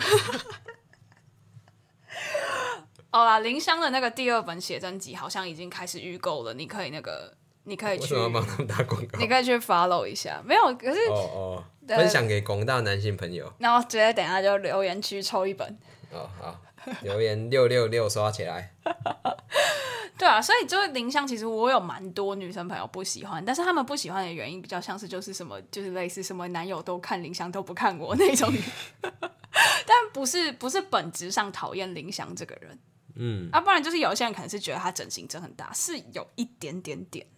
[3.10, 9.18] 好啦，林香的那个第二本写真集好像已经开始预购了，你可以那个，你可以去为什么，要帮他们打广告？
[9.18, 10.42] 你可以去 follow 一下。
[10.44, 13.52] 没有，可是哦分享给广大男性朋友。
[13.58, 15.78] 然后直接等一下就留言区抽一本。
[16.12, 16.60] 哦好，
[17.02, 18.74] 留言六六六刷起来。
[20.18, 28.52] 对啊，所以就是林香，其实我有蛮多女生朋友不喜欢，但是他们不喜欢的原因比较像是就是什么，就是类似什么男友都看林香都不看我那种，
[29.02, 32.78] 但不是不是本质上讨厌林香这个人，
[33.16, 37.31] 嗯，啊，不然就是有些人可能是觉得他整形真很大，是有一点点点啦，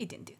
[0.00, 0.36] 一点点。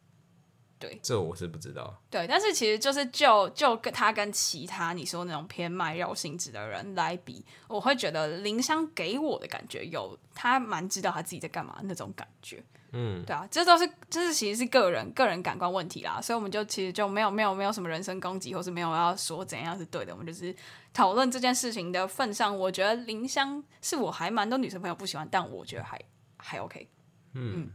[0.80, 1.94] 对这我是不知道。
[2.08, 12.64] 对，但是其实就是就就跟他跟其他你说那种偏卖肉性质的人来比，我会觉得林香给我的感觉有他蛮知道他自己在干嘛那种感觉。
[12.92, 20.56] 嗯，对啊，这都是这是其实是个人个人感官问题啦，所以我们就其实就没有没有没有什么人身攻击，或是没有要说怎样是对的，我们就是
[20.94, 26.00] 讨论这件事情的份上，我觉得林香是我还蛮多女生朋友不喜欢，但我觉得还
[26.38, 26.88] 还 OK。
[27.34, 27.68] 嗯对。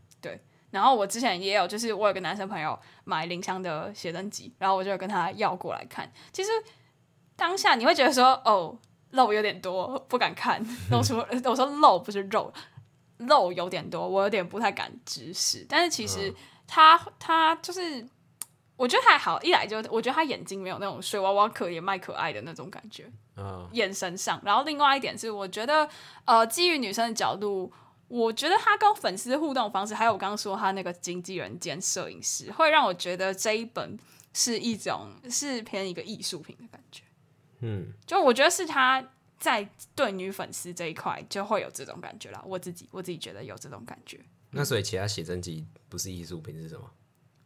[0.75, 6.11] 然后我之前也有，就是我有个男生朋友买林香的写真集，然后我就跟他要过来看。
[6.33, 6.49] 其实
[7.37, 8.77] 当下你会觉得说，哦，
[9.11, 10.61] 肉有点多，不敢看。
[10.91, 11.17] 露出
[11.49, 12.53] 我说肉不是肉，
[13.19, 15.65] 肉有点多，我有点不太敢直视。
[15.69, 16.33] 但是其实
[16.67, 18.05] 他他就是，
[18.75, 23.09] 我觉得还好，一来就我觉得他眼睛没有那种水娃娃可怜卖可爱的那种感觉。
[23.37, 24.41] 嗯，眼神上。
[24.43, 25.87] 然后另外一点是，我觉得
[26.25, 27.71] 呃，基于女生的角度，
[28.07, 33.97] 我觉得他跟粉丝互动方式，还有我刚刚说他那个经纪人兼摄影师，会让我觉得这一本
[34.33, 37.03] 是一种是偏一个艺术品的感觉。
[37.61, 39.03] 嗯，就我觉得是他
[39.39, 42.43] 在对女粉丝这一块就会有这种感觉啦。
[42.45, 44.19] 我自己我自己觉得有这种感觉。
[44.51, 46.89] 那所以其他写真集不是艺术品是什么？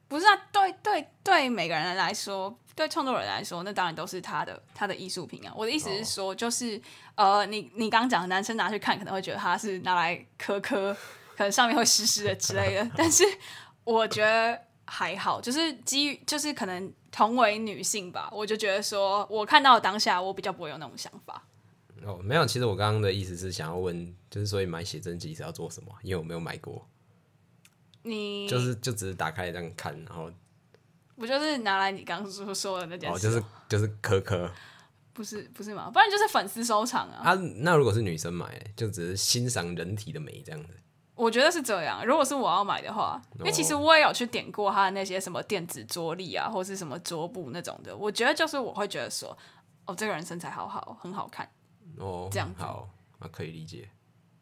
[0.10, 5.54] 不是啊，对对对，每个人来说，对创作人来说，那当然都是他的他的艺术品啊。
[5.56, 6.82] 我的意思是说，就是、
[7.15, 10.91] 呃，你你刚刚讲的男生拿去看，可能会觉得他是拿来磕磕，
[11.38, 12.91] 可能上面会湿湿的之类的。
[12.98, 13.24] 但是
[13.84, 21.43] 我觉得还好，就是基于就是可能同为女性吧，我就觉得说我看到当下，我比较不会有那种想法。
[22.04, 25.93] 哦，没有，其实我刚刚的意思是想要问，就是所以买写真集是要做什么？
[26.02, 26.88] 因为我没有买过，
[28.04, 30.32] 你就是就只是打开来这样看，然后
[31.16, 34.50] 不就是拿来你刚刚说说的那件哦，事吗、就是就是磕磕
[35.14, 35.90] 不是不是嘛？
[35.90, 37.22] 不然就是粉丝收藏啊。
[37.24, 37.34] 啊。
[37.58, 40.70] 那如果是女生买，就只是欣赏人体的美这样子。
[41.16, 42.06] 我觉得是这样。
[42.06, 47.94] 如果是我要买的话，因为其实我也有去点过他的那些什么电子桌历啊，或是什么桌布那种的。
[47.94, 49.38] 我觉得就是我会觉得说，
[49.86, 51.52] 哦，这个人身材好好，很好看。
[51.98, 52.88] 哦，这样子好，
[53.20, 53.90] 那可以理解。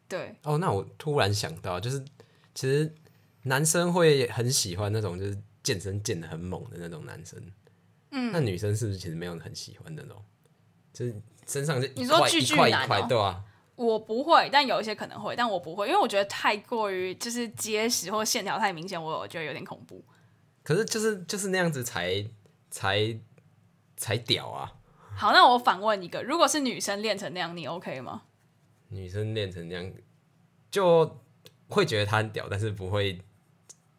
[0.08, 2.06] 对，哦，那我突然想到，就是
[2.54, 2.94] 其实
[3.48, 7.42] 男生会很喜欢那种就是健身健的很猛的那种男生，
[8.12, 10.24] 嗯，那女生是不是其实没有很喜欢那种，
[10.94, 11.16] 就是
[11.48, 13.44] 身上就一你说巨巨男块一块，哦对啊，
[13.76, 20.04] 我不会，但有一些可能会，但我不会，因为我觉得太过于就是结实或线条太明显，我我觉得有点恐怖。
[20.64, 22.26] 可是就是就是那样子才
[22.70, 23.18] 才
[23.96, 24.74] 才屌啊！
[25.16, 28.24] 好，那我反问一个，如果是女生练成那样，你 OK 吗？
[28.90, 29.94] 女生练成那样，
[30.70, 31.20] 就
[31.68, 33.20] 会觉得她很屌，但是不会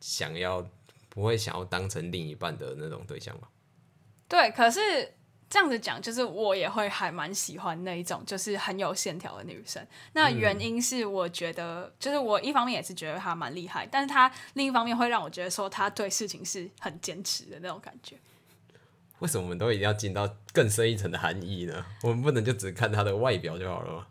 [0.01, 0.69] 想要
[1.09, 3.49] 不会想要当成另一半的那种对象吧？
[4.29, 4.81] 对，可是
[5.49, 9.85] 这样子讲，就是我也会还蛮喜欢那一种，就是很有线条的女生。
[10.13, 18.17] 那原因是我觉得，就是我一方面也是觉得她蛮厉害，但是她另一方面会让我觉得说她对事情是很坚持的那种感觉。
[19.21, 21.87] 为什么我们都一定要进到更深一层的含义呢？
[22.03, 24.07] 我们不能就只看她的外表就好了吗？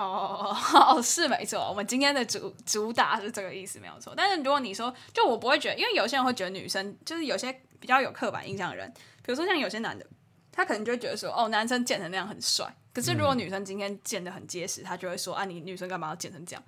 [0.00, 0.56] 哦
[0.96, 4.14] 哦，是没错，我们今天的主主打是这个意思，没有错。
[4.16, 8.92] 但是如果你说，就我不会觉得，因为有些人会觉得女生就是有些比较有刻板印象的人，
[9.22, 10.06] 比如说像有些男的，
[10.50, 12.72] 他可能就会觉得说，哦，男生健成那样很帅。
[12.92, 16.62] 可是如果女生今天健得很结实，他就会说，啊，你女生干嘛要健成这样？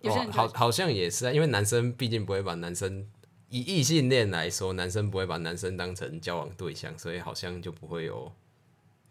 [0.00, 3.08] 有些人好好像也是啊，因为男生毕竟不会把男生
[3.48, 8.30] 以异性恋来说，男生不会把男生当成交往对象，所以好像就不会有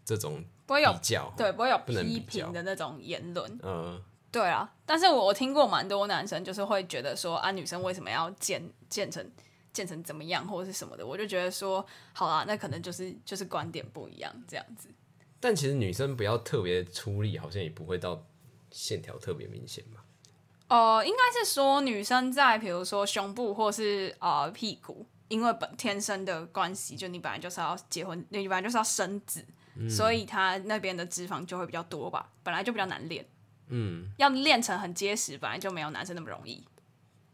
[0.06, 1.30] 这种不会有比较。
[1.36, 3.58] 对不会有不能批比较评的那种言论。
[3.62, 4.02] 嗯，
[4.32, 9.30] 对啊，但是我听过蛮多男生就是会觉得说啊，女生为什么要健健成
[9.72, 11.84] 健成怎么样或者是什么的，我就觉得说，
[12.14, 14.88] 好啦，那可能就是就是观点不一样这样子。
[15.38, 18.24] 但其实女生不要特别出力，好像也不会到
[18.70, 20.02] 线条特别明显吧？
[20.68, 29.44] 呃，应该是说女生在比如说胸部或是呃屁股，因为本天生的关系，就你本来就是要结婚，你本来就是要生子，
[29.88, 33.26] 所以他那边的脂肪就会比较多吧，本来就比较难练。
[33.68, 36.64] 嗯，要练成很结实，本来就没有男生那么容易。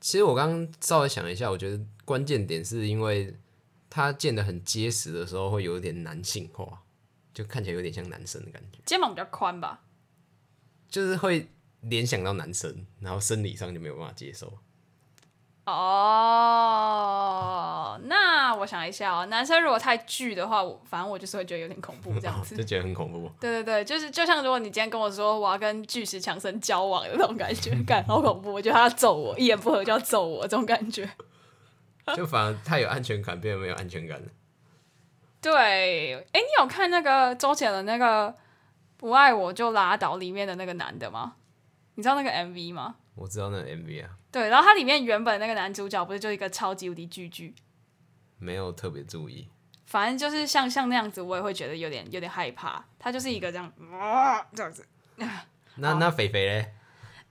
[0.00, 3.36] 其实我刚刚稍微想了一下，我觉得关键点是因为
[3.88, 6.82] 他健得很结实的时候，会有点男性化，
[7.32, 9.82] 就看起来有点像男生的感觉，肩膀比较宽吧？
[10.88, 11.48] 就是会
[11.82, 14.58] 联想到男生，然后生理上就没有办法接受。
[15.64, 15.78] 哦，
[18.04, 22.64] 那我想一下哦，男生如果太巨的话，我反正我就是会觉得有点恐怖这样 子就。
[22.64, 23.30] 觉得很恐怖。
[23.40, 31.08] 对对对，就是就像如果你今天跟我说我要跟巨石强森交往的那种感觉，感好恐怖，我觉得他要揍我，一言不合就要揍我这种感觉。
[32.16, 34.26] 就反而太有安全感，变得没有安全感了。
[35.40, 38.28] 对，哎，你有看那个周杰伦那个
[38.96, 41.34] 《不爱我就拉倒》里面的那个男的吗？
[41.94, 42.96] 你知道那个 MV 吗？
[43.14, 47.54] 我知道那个 MV 啊，对，然后它里面原本那个男主角不是就一个超级无敌巨巨，
[48.38, 49.48] 没有特别注意。
[49.86, 52.82] 反正就是像像那样子，我也会觉得有点有点害怕。
[52.98, 54.86] 他就是一个这样哇这样子，
[55.76, 56.74] 那那肥肥嘞？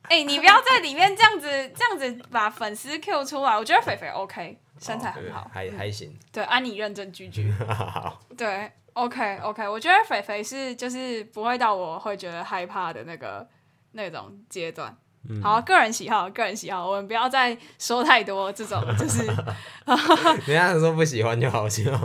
[0.04, 3.58] 哎、你不要在里面这样子这样子把粉丝 Q 出来。
[3.58, 6.16] 我觉得肥肥 OK，身材很好，哦还还行。
[6.32, 7.52] 对，安妮认真居居，
[8.38, 13.48] 对，OK OK，我觉得肥肥是就是不会到我会觉得害怕的那个
[13.94, 14.96] 那种阶段。
[15.44, 19.24] 好，个人喜好，个人喜好，我们不要再说太多这种，就是
[20.48, 21.92] 人家说不喜欢就好笑。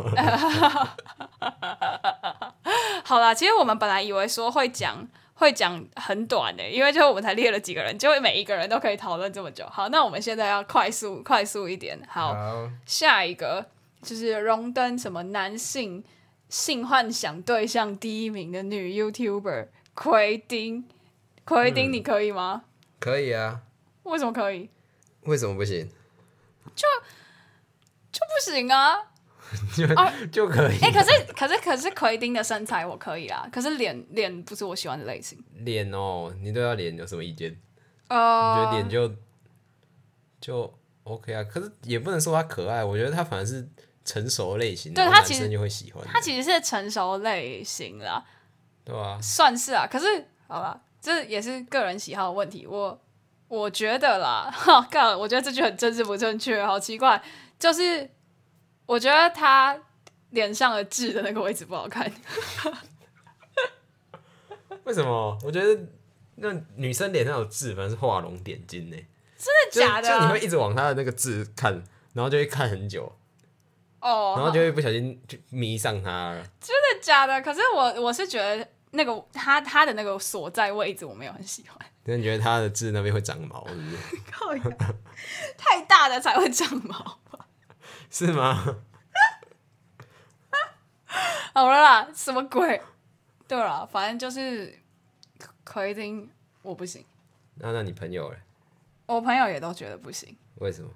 [3.02, 3.32] 好啦。
[3.32, 9.66] 其实我们本来以为说会讲会讲很短的，因为就我们才列了几个人，就会每一个人都可以讨论这么久。
[9.70, 11.98] 好，那我们现在要快速快速一点。
[12.08, 13.64] 好，好，下一个
[14.02, 16.04] 就是荣登什么男性
[16.48, 20.84] 性幻想对象第一名的女 YouTuber 奎丁，
[21.44, 22.62] 奎丁你可以吗？
[22.98, 23.62] 可以啊。
[24.04, 24.68] 为什么可以？
[25.22, 25.88] 为什么不行？
[26.74, 26.86] 就
[28.12, 28.96] 就不行啊！
[29.76, 29.86] 就
[30.28, 30.78] 就可以。
[30.80, 35.42] 哎、可是可是可是奎丁的身材我可以啊，可是脸脸不是我喜欢的类型。
[35.54, 37.56] 脸哦，你对他脸有什么意见？
[38.08, 39.14] 我呃，觉得脸就
[40.40, 43.68] 就 OK 啊，可是也不能说他可爱，我觉得他反而是
[44.04, 46.04] 成熟类型，的对他其实男生就会喜欢。
[46.06, 48.24] 他其实是成熟类型啦，
[48.84, 49.18] 对啊？
[49.22, 49.86] 算是啊。
[49.86, 50.06] 可是
[50.48, 52.66] 好吧，这也是个人喜好的问题。
[52.66, 53.00] 我
[53.46, 57.22] 我觉得啦， 哈，干，我觉得这句很政治不正确，好奇怪。
[57.60, 58.10] 就是
[58.86, 59.80] 我觉得他
[60.30, 62.10] 脸上的痣的那个位置不好看。
[64.82, 65.38] 为什么？
[65.44, 65.80] 我觉得
[66.34, 68.96] 那女生脸上有痣，反正是画龙点睛呢。
[69.38, 71.72] 真的假的啊、就就你会一直往她的那个痣看，
[72.14, 73.12] 然后就会看很久，
[74.00, 76.42] 哦，然后就会不小心就迷上她了。
[76.60, 77.40] 真的假的？
[77.42, 81.78] 可是我我是觉得那个他他的那个所在位置我没有很喜欢。
[82.04, 83.96] 那你觉得他的痣那边会长毛，是不是？
[84.30, 84.54] 靠，
[85.58, 87.46] 太大的才会长毛吧？
[88.10, 88.64] 是吗？
[91.54, 92.80] 好了啦，什么鬼？
[93.48, 94.78] 对了，反正就是
[95.64, 96.30] 奎丁
[96.62, 97.04] 我不行，
[97.56, 98.38] 那那你朋友嘞？
[99.06, 100.36] 我朋友也都觉得不行。
[100.56, 100.90] 为什么？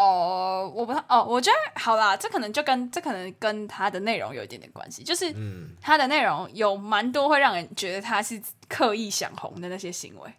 [0.00, 10.32] 哦，我不太哦，我觉得好啦，这可能就跟这可能跟他的内容有一点点关系，就是嗯，他的内容有蛮多会让人觉得他是刻意想红的那些行为。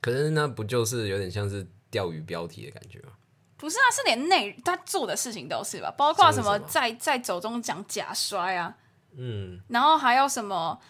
[0.00, 3.12] 可是那不就是有点像是钓鱼标题的感觉吗？
[3.56, 8.74] 不是啊，是连内他做的事情都是吧，包括什么在在走中讲假摔啊，
[9.16, 10.80] 嗯，然后还有什么，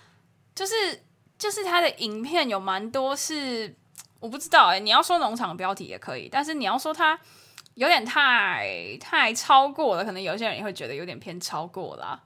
[0.54, 1.02] 就是
[1.38, 3.74] 就是他的影片有蛮多是
[4.20, 7.18] 我不知道哎、你要说农场标题也可以，但是你要说他
[7.78, 12.20] 有点太太超过了，可能有些人也会觉得有点偏超过啦、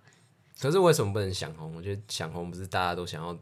[0.59, 1.77] 可是为什么不能想红？
[1.77, 3.37] 我觉得想红不是大家都想要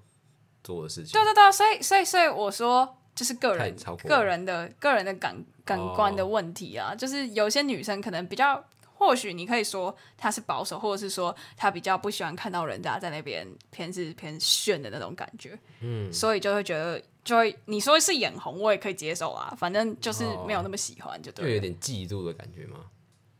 [0.64, 1.12] 做的事情。
[1.12, 8.62] 对对对，所以所以所以我说就是个人个人的个人的感感官的问题啊，就是有些女生可能比较。
[9.02, 21.54] 或许你可以说她是保守，或者是说她比较不喜欢看到人家在那边偏是偏炫的那种感觉，嗯，所以就会觉得，就会你说是眼红，我也可以接受啊，反正就是没有那么喜欢，就就对了。
[21.54, 22.86] 有点嫉妒的感觉吗？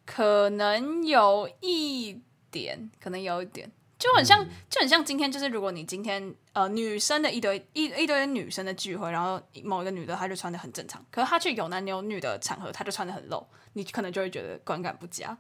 [0.07, 2.21] 可能有一
[2.53, 3.69] 点，可能有一点，
[3.99, 15.37] 就很像，就很像今天，就是如果你今天呃女生的一堆一一堆女生的聚会，然后某一个女的她就穿的很正常，可是她去有男有女的场合，她就穿的很露，你可能就会觉得观感不佳。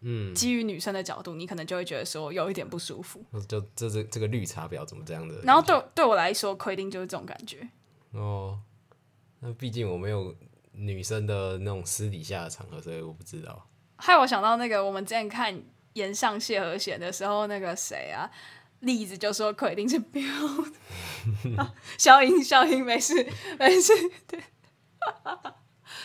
[0.00, 3.24] 嗯，基于女生的角度，你可能就会觉得说有一点不舒服。
[3.48, 5.40] 就这这这个绿茶婊怎么这样的？
[5.42, 7.68] 然后对对我来说，奎丁就是这种感觉。
[8.12, 8.58] 哦，
[9.40, 10.34] 那毕竟我没有
[10.72, 13.68] 女生的那种私底下的场合，所以我不知道。
[13.96, 15.62] 害我想到那个我们之前看
[15.94, 18.30] 岩上谢和弦的时候，那个谁啊，
[18.80, 20.22] 栗子就说奎丁是标，
[21.56, 23.14] 啊小英小英没事
[23.58, 23.92] 没事，
[24.26, 24.42] 对。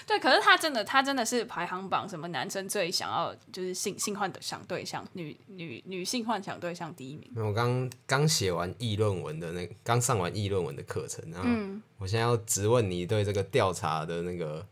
[0.07, 7.29] 对，可是他真的，他真的是排行榜什么男生最想要就是性性幻想对象，女女女性幻想对象第一名。
[7.35, 11.49] 那我刚刚写完议论文的那刚上完议论文的课程，然后
[11.97, 14.65] 我现在要质问你对这个调查的那个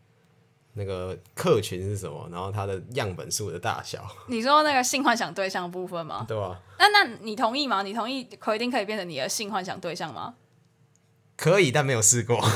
[0.72, 6.24] 那个客群是什么，然后它的样本数的大小， 你说那个性幻想对象部分吗？
[6.26, 6.58] 对啊？
[6.78, 7.82] 那那你同意吗？
[7.82, 10.34] 你同意奎丁可以变成你的性幻想对象吗？
[11.36, 12.42] 可以，但没有试过。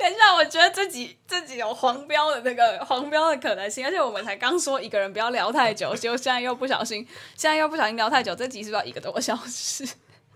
[0.00, 9.86] 等一下，我觉得自己自己有黄标的那个黄标的可能性，而且我们才刚说一个人不要聊太久，结果现在又不小心，现在又不小心聊太久，这集是不是要一个多小时？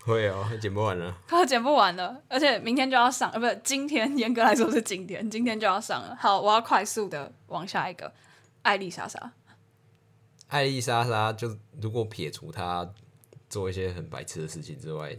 [0.04, 1.16] 会哦，剪不完了。
[1.26, 6.14] 快剪不完了，而且明天就要上，呃，不是今天，严格来说是今天，今天就要上了。
[6.20, 8.12] 好，我要快速的往下一个，
[8.60, 9.32] 艾丽莎莎。
[10.48, 12.86] 艾丽莎莎就如果撇除她
[13.48, 15.16] 做一些很白痴的事情之外，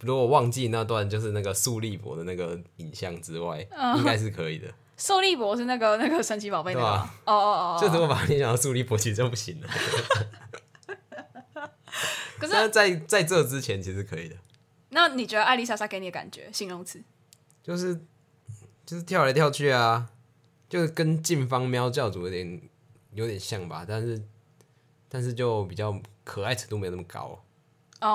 [0.00, 3.60] 如果忘记那段就是那个素立博的那个影像之外，
[3.96, 4.72] 应该是可以的。
[4.96, 9.68] 受力博是那个那个神奇宝贝那个对啊吗，哦哦哦就哦，如果把你想到素立博，其实就不行了。
[12.38, 14.36] 可是是在在这之前其实可以的，
[14.90, 17.02] 那你觉得艾丽莎莎给你的感觉，形容词？
[17.62, 17.94] 就是
[18.86, 20.08] 就是跳来跳去啊，
[20.68, 22.60] 就是跟近方喵教主有点
[23.12, 24.22] 有点像吧，但是
[25.08, 27.44] 但是就比较可爱程度没有那么高。
[28.00, 28.08] 哦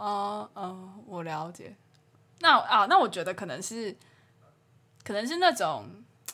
[0.00, 1.74] 哦哦，我了解。
[2.40, 3.96] 那啊，那我觉得可能是，
[5.04, 5.84] 可能是那种，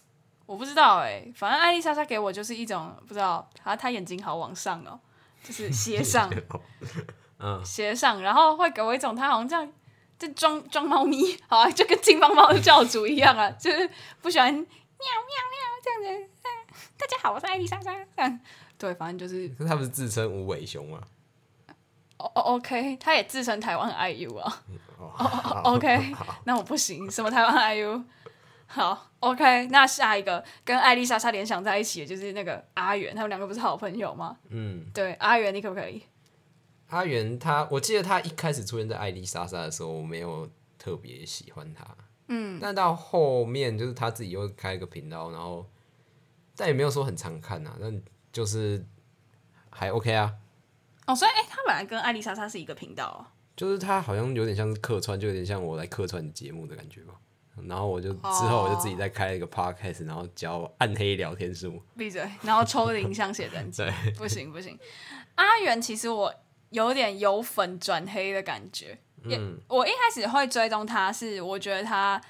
[0.46, 4.98] 我不知道哎、反正艾丽莎莎给我就是一种不知道，她她眼睛好往上哦，
[5.42, 6.30] 就是 斜上，
[7.38, 9.72] 嗯，斜上，然后会给我一种她好像这样
[10.18, 13.90] 在装装猫咪， 好啊，就跟金帮猫的教主一样啊， 就是
[14.22, 14.74] 不喜欢喵喵喵
[15.82, 16.24] 这样子。
[16.42, 16.48] 啊
[16.96, 17.92] 大家好，我是艾丽莎莎。
[18.76, 21.00] 对，反正就是可是他不是自称无尾熊吗？
[22.18, 24.62] 哦哦，OK，他也自称台湾 IU 啊。
[24.98, 26.14] 哦哦 OK，
[26.44, 28.02] 那我不行，什么台湾 IU？
[28.66, 34.36] 好，OK，那下一个跟艾丽莎莎联想在一起的就是那个阿元，他们两个不是好朋友吗？
[34.50, 36.02] 嗯，对，阿元，你可不可以？
[36.88, 40.48] 阿元他，我记得他一开始出现在艾丽莎莎的时候，我没有
[40.78, 41.86] 特别喜欢他。
[42.28, 45.66] 嗯，但到后面就是他自己又开一个频道，然后
[46.56, 48.02] 但也没有说很常看啊，但
[48.32, 48.84] 就是
[49.70, 50.34] 还 OK 啊。
[51.08, 53.18] 哦，所以哎、他本来跟艾丽莎莎是一个频道哦。
[53.56, 57.14] 就是他好像有点像是客串，就有点像我来客串节目的感觉吧。
[57.66, 61.82] 然后我就之后我就自己再开了一个 podcast，然后教暗黑聊天术。
[61.96, 64.78] 闭嘴，然后抽铃像写真集， 对，不行不行。
[65.34, 66.32] 阿元其实我
[66.70, 72.20] 有点由粉转黑的感觉，也、我一开始会追踪他是我觉得他。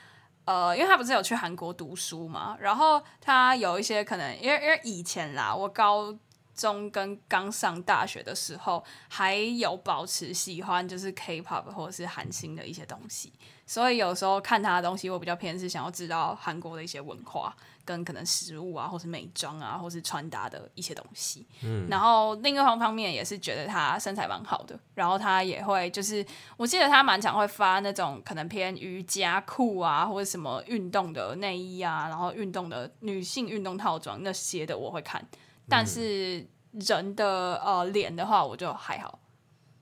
[0.47, 6.11] 呃，因为他不是有去韩国读书嘛，然后他有一些可能，因为因为以前啦，我高
[6.59, 13.33] 中跟刚上大学的时候，还有保持喜欢就是 K-pop 或者是韩星的一些东西，
[13.65, 17.55] 所以有时候看他的东西，我比较偏是想要知道韩国的一些文化。
[17.85, 21.47] 跟可能食物啊，或是美妆啊，或是穿搭的一些东西。
[21.63, 26.23] 嗯，然后另一方方面也是觉得他身材蛮好的，然后他也会就是，
[26.59, 35.27] 我记得他蛮常会发那种可能偏瑜伽裤啊，或者什么运动的内衣啊，然后运动的女性运动套装那些的我会看，
[35.69, 39.19] 但是人的呃脸的话我就还好。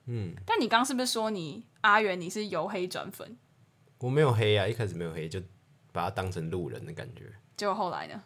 [0.06, 3.36] 嗯，但你刚刚是不是说你阿元你是由黑转粉？
[3.98, 5.40] 我没有黑啊，一开始没有黑，就
[5.92, 7.24] 把他当成路人的感觉。
[7.56, 8.22] 就后来呢？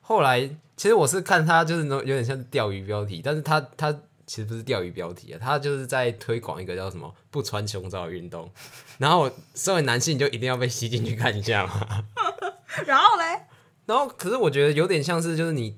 [0.00, 3.92] 后来其实我是看他就是那有点像钓鱼标题，但是他他
[4.24, 8.48] 其实不是钓鱼标题啊，他就是在推广一个叫什么不穿胸罩的运动。
[8.98, 12.04] 然后身为男性就一定要被吸进去看一下嘛。
[12.86, 13.46] 然后嘞？
[13.86, 15.76] 然后可是我觉得有点像是就是你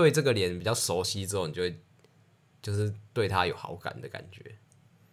[0.00, 1.78] 对这个脸比较熟悉之后，你就会
[2.62, 4.56] 就是对他有好感的感觉。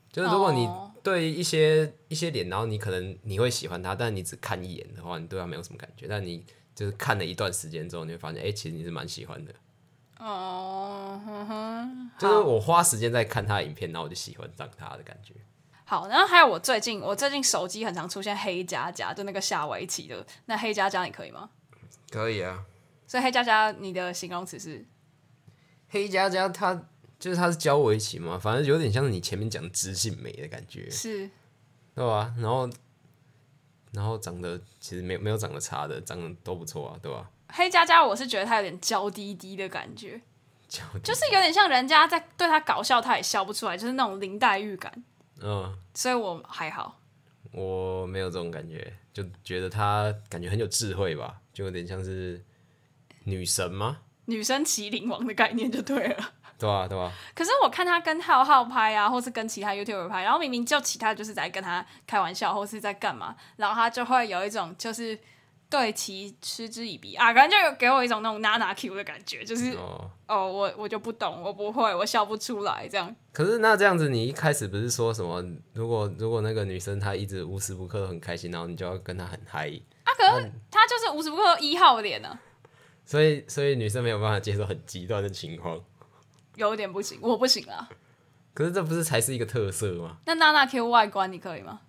[0.09, 0.67] 就是如果你
[1.03, 6.07] 对一些一些脸，然后你可能你会喜欢他，但你只看一眼的话，你对他没有什么感觉。
[6.07, 9.53] 但你就是看了一段时间之后，你会发现，哎，其实你是蛮喜欢的。
[10.19, 15.33] 哦，哼哼，就是我花时间在看他的影片，然后我就喜欢上他的感觉。
[15.85, 21.49] 好，然后还有我最近，我最近手机很常出现黑加加，就那个下围棋的那黑加加，你可以吗？
[22.09, 22.65] 可以啊。
[23.07, 24.85] 所以黑加加，你的形容词是？
[25.89, 26.79] 黑加加，他
[27.17, 31.29] 就是他是教围棋嘛，反正有点像你前面讲知性美的感觉，是，
[31.95, 32.35] 对吧？
[32.37, 32.69] 然后。
[33.93, 37.31] 然后长得其实没有没有长得差的，长得都不错啊，对吧？
[37.47, 40.21] 黑佳佳，我是觉得他有点娇滴滴的感觉，
[40.67, 45.03] 娇就是有点像人家在对他搞笑，他也笑不出来，就是那种林黛玉感。
[45.39, 46.99] 嗯，所以我还好，
[47.51, 52.39] 我没有这种感觉，就觉得他感觉很有智慧吧，就有点像是
[53.27, 53.97] 女神吗？
[54.25, 56.31] 女生麒麟王的概念就对了。
[56.57, 57.11] 对啊，对啊。
[57.35, 65.17] 可是我看他跟浩浩拍啊，或是跟其他 YouTuber 拍，然后明明就其他就是在跟他开玩笑，或是在干嘛，然后他就会有一种就是
[65.69, 69.77] 对其嗤之以鼻啊，感觉就有给我一种那种娜娜 Q 的感觉，就是
[70.27, 73.15] 哦，我我就不懂，我不会，我笑不出来这样。
[73.31, 75.43] 可是那这样子，你一开始不是说什么？
[75.73, 79.69] 如果如果那个女生她一直无时不刻很开心，然后你就要跟她很嗨
[80.03, 80.09] 啊？
[80.17, 82.39] 可是她就是无时不刻一号脸呢。
[83.07, 85.81] 所以所以女生没有办法接受很极端的情况。
[86.55, 87.89] 有点不行，我不行啊。
[88.53, 90.17] 可是这不是才是一个特色吗？
[90.25, 91.81] 那娜娜 Q 外观你可以吗？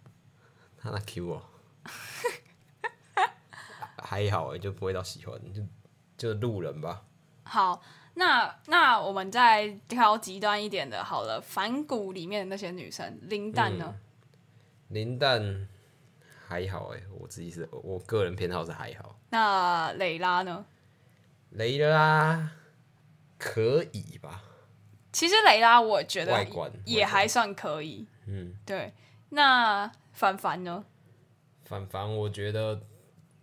[0.82, 1.42] 娜娜 Q 哦，
[3.98, 5.62] 还好哎，就不会到喜欢，就
[6.16, 7.02] 就路人吧。
[7.42, 7.82] 好，
[8.14, 13.96] 那那我们再挑极端一点的，好了，反骨里面的那些女生，林蛋呢？
[14.88, 15.66] 林蛋
[16.46, 19.18] 还好哎，我自己是我个人偏好是还好。
[19.30, 20.64] 那蕾拉呢？
[21.50, 22.50] 蕾拉
[23.38, 24.42] 可以吧？
[25.12, 26.46] 其实雷拉，我觉得
[26.84, 28.06] 也还算可以。
[28.26, 28.92] 嗯，对。
[29.30, 30.84] 那凡凡呢？
[31.64, 32.80] 凡凡，我觉得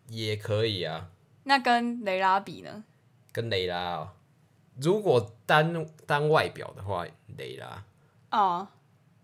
[0.08, 1.10] 也可以啊。
[1.44, 2.84] 那跟雷拉比呢？
[3.32, 4.10] 跟雷拉哦，
[4.82, 7.06] 如果单单外表的话，
[7.38, 7.84] 雷拉。
[8.32, 8.68] 哦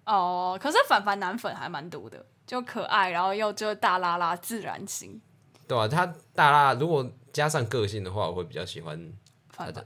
[0.06, 5.20] 哦，可是凡凡男粉还蛮多的，就可爱，然后又就大拉拉自然型。
[5.68, 9.14] 对啊，他大拉，如果加上个性的话，我会比较喜欢。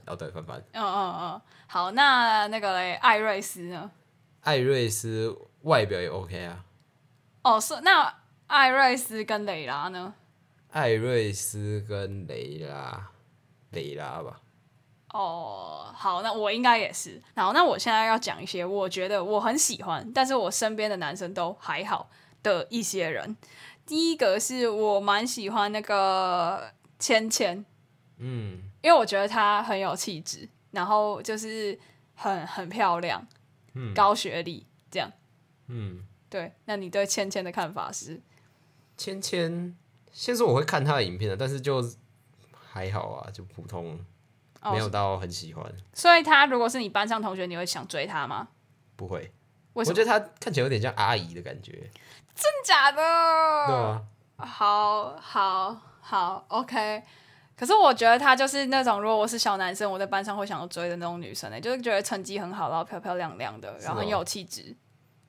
[0.06, 0.58] 哦，对，凡凡。
[0.72, 3.90] 嗯嗯嗯，好，那那个嘞，艾瑞斯呢？
[4.40, 6.64] 艾瑞斯外表也 OK 啊。
[7.42, 8.14] 哦，是那
[8.46, 10.14] 艾瑞斯跟蕾拉呢？
[10.70, 13.10] 艾瑞斯跟蕾拉，
[13.70, 14.40] 蕾拉吧。
[15.12, 17.22] 哦，好，那我应该也是。
[17.34, 22.08] 然后，那我现在要讲一些我觉得我很喜欢，但是我身边的男生都还好
[22.42, 23.36] 的一些人。
[23.84, 27.64] 第一个是我蛮喜欢那个芊芊，
[28.18, 28.62] 嗯。
[28.82, 31.76] 因为我觉得她很有气质，然后就是
[32.14, 33.26] 很很漂亮，
[33.74, 35.10] 嗯，高学历这样，
[35.66, 36.52] 嗯，对。
[36.66, 38.20] 那你对芊芊的看法是？
[38.96, 39.76] 芊芊，
[40.12, 41.84] 先说我会看她的影片的，但是就
[42.52, 43.98] 还好啊，就普通，
[44.62, 45.64] 没有到很喜欢。
[45.92, 48.46] 所以她如果是你班上同学，你会想追她吗？
[48.94, 49.32] 不会，
[49.72, 51.90] 我觉得她看起来有点像阿姨的感觉。
[52.36, 52.96] 真假的？
[53.66, 54.02] 对啊。
[54.36, 57.02] 好好好，OK。
[57.56, 64.76] 可是我觉得她就是那种，如果我是小男生，我在班上会想要追的那种女生呢，就是觉得成绩很好，然后漂漂亮亮的，然后很有气质。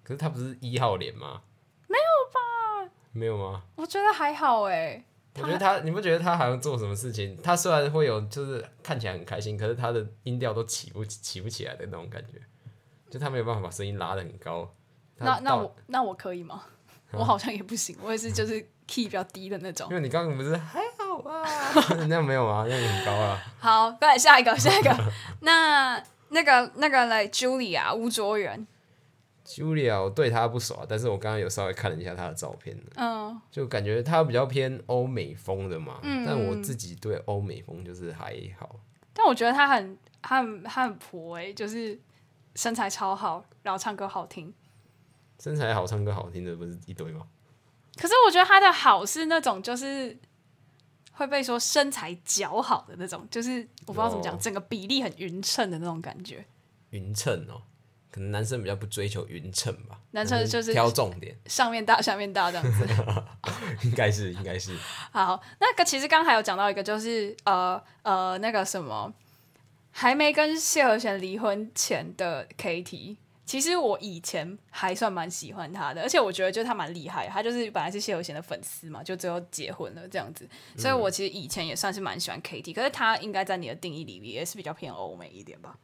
[0.03, 1.41] 可是她不是一号脸吗？
[1.87, 2.91] 没有吧？
[3.11, 3.63] 没有吗？
[3.75, 5.03] 我觉得还好哎。
[5.37, 7.35] 我觉得她，你不觉得她好像做什么事情？
[7.41, 12.39] 她虽然会有，就是看起来很开心，可是她的音调都起不起不起来的那种感觉，
[13.09, 14.71] 就她没有办法把声音拉的很高。
[15.17, 16.65] 那那我那我可以吗？
[17.11, 19.87] 我好像也不行，我也是就是 key 比较低的那种。
[19.89, 21.43] 因为你刚刚不是还好啊？
[22.07, 23.41] 那样没有啊，那样很高啊。
[23.59, 24.95] 好，再来下一个，下一个。
[25.41, 28.67] 那那个那个来，Julia 吴卓源
[29.45, 35.99] ，Julia 我对她不熟啊，但是我刚刚有稍微看了一下她的照片，嗯，就感觉她比较偏欧美风的嘛。
[36.03, 38.75] 但我自己对欧美风就是还好。
[39.13, 41.97] 但我觉得他很他很他很婆哎、就是
[42.55, 44.53] 身材超好，然后唱歌好听。
[45.41, 47.27] 身材好、唱歌好听的不是一堆吗？
[47.95, 50.15] 可是我觉得他的好是那种就是
[51.13, 56.45] 会被说身材姣好的那种，就是我不知道怎么讲，哦整个比例很匀称的那种感觉。
[56.91, 57.61] 匀称哦，
[58.11, 62.87] 可能男生比较不追求匀称吧，男生就是挑重点，上面大，下面大这样子。
[63.83, 64.75] 应该是应该是。
[65.11, 69.11] 好，那个其实刚还有讲到一个，就是呃呃那个什么，
[69.91, 73.17] 还没跟谢和弦离婚前的 KT。
[73.47, 85.77] 其实我以前还算蛮喜欢他的，而且我觉得就是他蛮厉害，他就是本来是谢和弦的粉丝嘛，就最后结婚了这样子，所以我其实以前也算是蛮喜欢 KT，可是他应该在你的定义里也是比较偏欧美一点吧？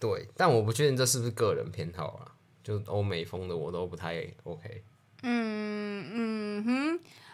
[0.00, 2.34] 对，但我不确定这是不是个人偏好啊。
[2.64, 4.82] 就欧美风的我都不太 OK。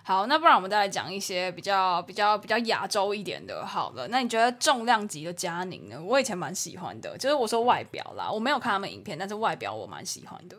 [0.07, 3.65] 好，那不然我们再来讲一些比较比较比较亚洲一点的。
[3.65, 5.99] 好了，那你觉得重量级的佳宁呢？
[6.03, 10.59] 我以前蛮喜欢的，就是我说外表啦，我没有看他们影片，但是外表我蛮喜欢的。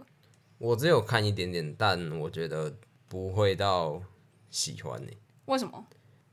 [0.57, 2.75] 我只有看一点点，但我觉得
[3.07, 4.01] 不会到
[4.49, 5.15] 喜欢你，
[5.45, 5.85] 为什么？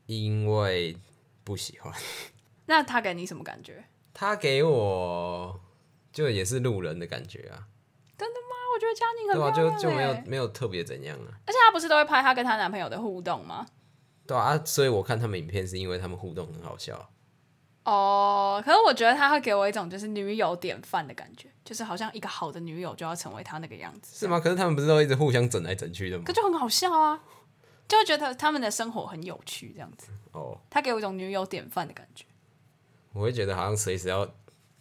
[0.07, 0.97] 因为
[1.45, 1.93] 不喜欢。
[2.65, 3.85] 那他给你什么感觉？
[4.15, 5.61] 他给我
[6.11, 7.67] 就也是路人的感觉啊，啊，
[8.17, 8.52] 我
[8.83, 13.67] 觉得佳宁很对啊，就就没有欸没有特别怎样啊，而且她不是都会拍她跟她男朋友的互动吗？
[14.27, 17.11] 对啊啊，所以我看他们影片是因为他们互动很好笑，
[17.85, 24.39] 哦，可是我觉得她会给我一种就是女友典范的感觉，就是好像一个好的女友就要成为她那个样子，是吗？
[24.39, 26.33] 可是他们不是都一直互相整来整去的吗可？
[26.33, 27.21] 就很好笑啊，
[27.89, 30.13] 就会觉得他们的生活很有趣，这样子。
[30.33, 32.25] 哦，她给我一种女友典范的感觉。
[33.13, 34.33] 我会觉得好像随时要、那个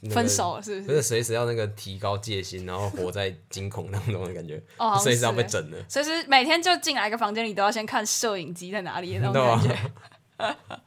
[0.10, 5.78] 分手了是不是不是随时要那个提高戒心，然后活在惊恐当中的感觉，哦随时要被整的。
[5.88, 9.92] 随时每天就进来一个房间里都要先看摄影机在哪里 的那种感觉。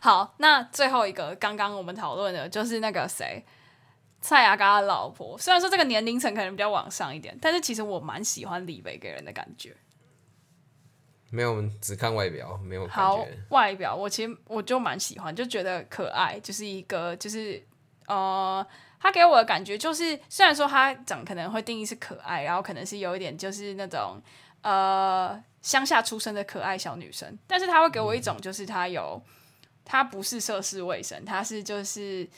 [0.00, 3.44] 好，那最后一个刚刚我们讨论的就是那个谁，
[4.20, 5.36] 蔡雅嘎的老婆。
[5.36, 9.76] 虽然说这个年龄层可能比较往上一点，但是其实我蛮喜欢李维给人的感觉。
[11.30, 17.60] 没有，我们只看外表，没有感好。，外表我其实我就蛮喜欢，就觉得可爱，就是一个就是
[18.10, 18.66] 呃，
[18.98, 24.20] 他给我的感觉就是，虽然说他长可能会定义是可爱，然后可能是有一点就是那种
[24.62, 29.22] 呃乡下出生的可爱小女生，但是他会给我一种就是他有
[29.84, 32.28] 他不是涉世未深，他是就是。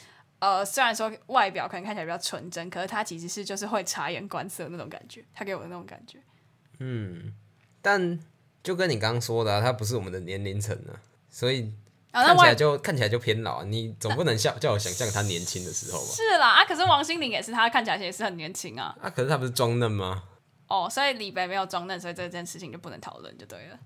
[0.42, 6.18] 呃，虽然说外表可能看起来比较纯真，可是他其实是就是会察言观色那种感觉，他给我的那种感觉。
[6.80, 7.32] 嗯
[7.80, 8.18] 但
[8.60, 10.98] 就跟你刚刚说的、啊，他不是我们的年龄层啊，
[11.30, 11.72] 所以
[12.12, 13.64] 啊，看起来就看起来就偏老啊。
[13.64, 16.06] 你总不能像叫我想象他年轻的时候吧？
[16.12, 18.94] 是啦啊，可是王心凌也是，她看起来也是很年轻啊。
[19.02, 20.22] 啊，可是她不是装嫩吗？
[20.68, 23.78] 哦，所以李白没有装嫩，所以这件事情就不能讨论，就对了。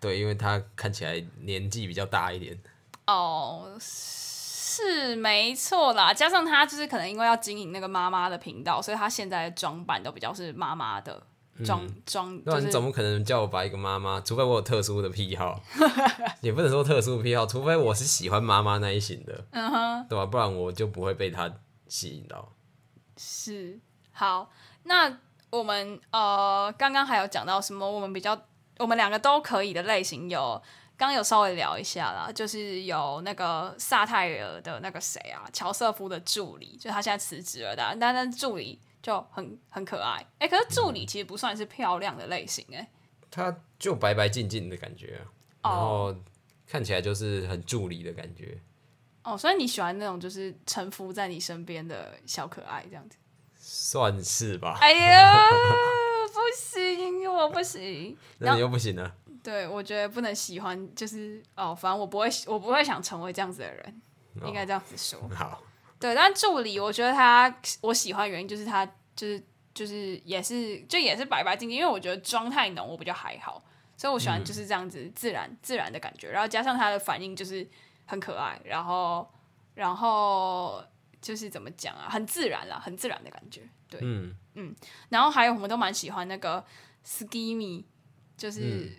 [0.00, 2.58] 对，因为他看起来年纪比较大一点。
[3.06, 11.22] 哦，是没错啦，加上他就是可能因为要经营那个妈妈的频道，所以他现在的装扮都比较是妈妈的
[11.64, 15.60] 装装，对啊，就是你总不可能叫我把一个妈妈，除非我有特殊的癖好，
[16.40, 21.52] 也不能说特殊的癖好，除非我是喜欢妈妈那一型的，嗯哼，对吧、不然我就不会被她
[21.88, 22.52] 吸引到。
[23.16, 23.78] 是
[24.12, 24.50] 好。
[24.84, 25.18] 那
[25.50, 27.88] 我们呃刚刚还有讲到什么？
[27.88, 28.36] 我们比较
[28.78, 30.60] 我们两个都可以的类型有。
[30.94, 40.24] 刚有稍微聊一下啦，就是有那个萨泰尔的那个谁啊，乔瑟夫的助理，就他现在辞职了的，但那助理就很很可爱。
[40.38, 42.88] 哎、可是助理其实不算是漂亮的类型哎、
[43.30, 45.20] 她就白白净净的感觉
[45.60, 46.14] 啊，然后
[46.66, 48.58] 看起来就是很助理的感觉，
[49.24, 53.18] 哦，所以你喜欢那种就是臣服在你身边的小可爱这样子？
[53.58, 54.78] 算是吧。
[54.80, 55.38] 哎呀，
[56.32, 58.16] 不行，我不行。
[58.38, 64.02] 那你又不行了，对，我觉得不能喜欢，就是哦，反正我不会，我不会想成为这样子的人，
[64.40, 65.20] 哦应该这样子说。
[65.34, 65.62] 好，
[66.02, 68.84] 对，但助理我觉得他我喜欢的原因就是他
[69.14, 69.42] 就是
[69.72, 73.62] 就是也是就也是白白净净，因为我觉得妆太浓我比较还好，
[73.96, 77.64] 所以我喜欢就是这样子自然、自然的感觉，然后加上他的反应就是
[78.04, 79.30] 很可爱，然后
[79.74, 80.82] 然后
[81.20, 83.62] 就是怎么讲啊，很自然啦，很自然的感觉。
[83.88, 84.74] 对，嗯，
[85.08, 86.64] 然后还有我们都蛮喜欢那个
[87.06, 87.84] Skimmy，
[88.36, 88.90] 就是、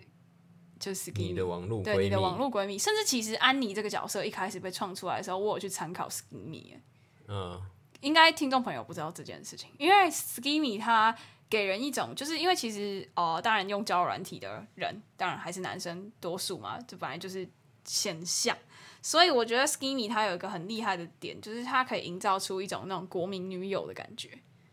[0.80, 6.80] 就是你的网络对你的闺蜜，网络闺蜜，甚至其实安妮这个角色一开始被创出来的时候，我有去参考 Skimmy，耶
[7.28, 7.60] 嗯，
[8.00, 11.16] 应该听众朋友不知道这件事情，因为 Skimmy 它
[11.48, 17.48] 给人一种，就是因为其实哦、呃当然用交友软体的人，当然还是男生多数嘛，这本来就是
[17.84, 18.56] 现象，
[19.02, 24.30] 所以我觉得 Skimmy 它有一个很厉害的点，就是它可以营造出一种那种国民女友的感觉，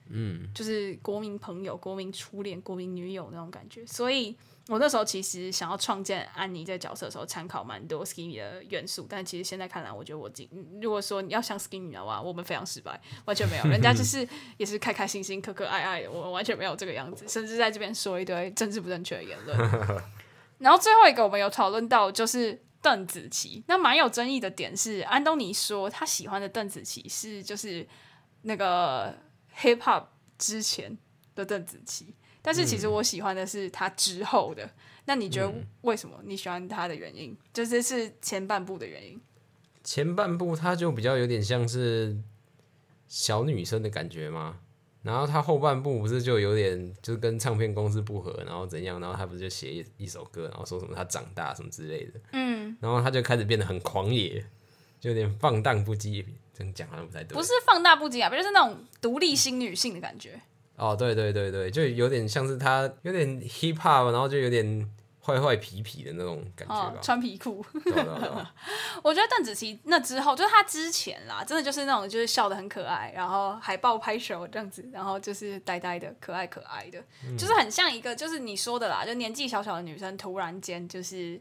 [0.09, 3.85] 嗯，就是国民朋友、国民初恋、国民女友那种感觉。
[3.85, 4.35] 所以
[4.67, 10.49] 我那时候其实想要创建安妮这个角色的时候，参考蛮多 Skinny 的元素，但其实现在看来，我觉得我自己
[10.81, 19.57] 如果说你要像 Skinny 的话，我们非常失败，完全没有，人家就 是也是开开心心、可可爱爱的，我们完全没有这个样子，甚至在这边说一堆政治不正确的言论。
[20.59, 27.87] 然后最后一个我们有讨论到就是邓紫棋，那蛮有争议的点是，安东尼说他喜欢的邓紫棋是就是
[28.43, 29.17] 那个
[29.57, 30.05] hip hop
[30.37, 30.95] 之前
[31.33, 34.69] 的邓紫棋，但是其实我喜欢的是他之后的。
[35.05, 37.35] 那你觉得为什么你喜欢他的原因？
[37.51, 39.19] 就是是前半部的原因。
[39.83, 42.15] 前半部他就比较有点像是
[43.07, 44.59] 小女生的感觉嘛，
[45.01, 54.45] 然后他后半部不是就有点就是跟唱片公司不合，然后怎样，然后他不是就写一一首歌，然后说什么他长大什么之类的，嗯，然后他就开始变得很狂野，
[54.99, 56.23] 就有点放荡不羁，
[56.53, 60.39] 这样讲好像不太对，不是放大不羁啊，不就是那种独立新女性的感觉。
[60.81, 64.89] 哦，对对对对，就有点像是他有点 hip hop，然后就有点
[65.23, 67.63] 坏坏皮皮的那种感觉哦吧，，穿皮裤。
[69.03, 76.99] 我觉得邓紫棋那之后，就是她之前啦，真的就是那种就是笑的很可爱，然后海报拍手这样子，然后就是呆呆的、可爱可爱的，
[77.37, 81.39] 就是很像一个就是你说的啦，就年纪小小的女生突然间就是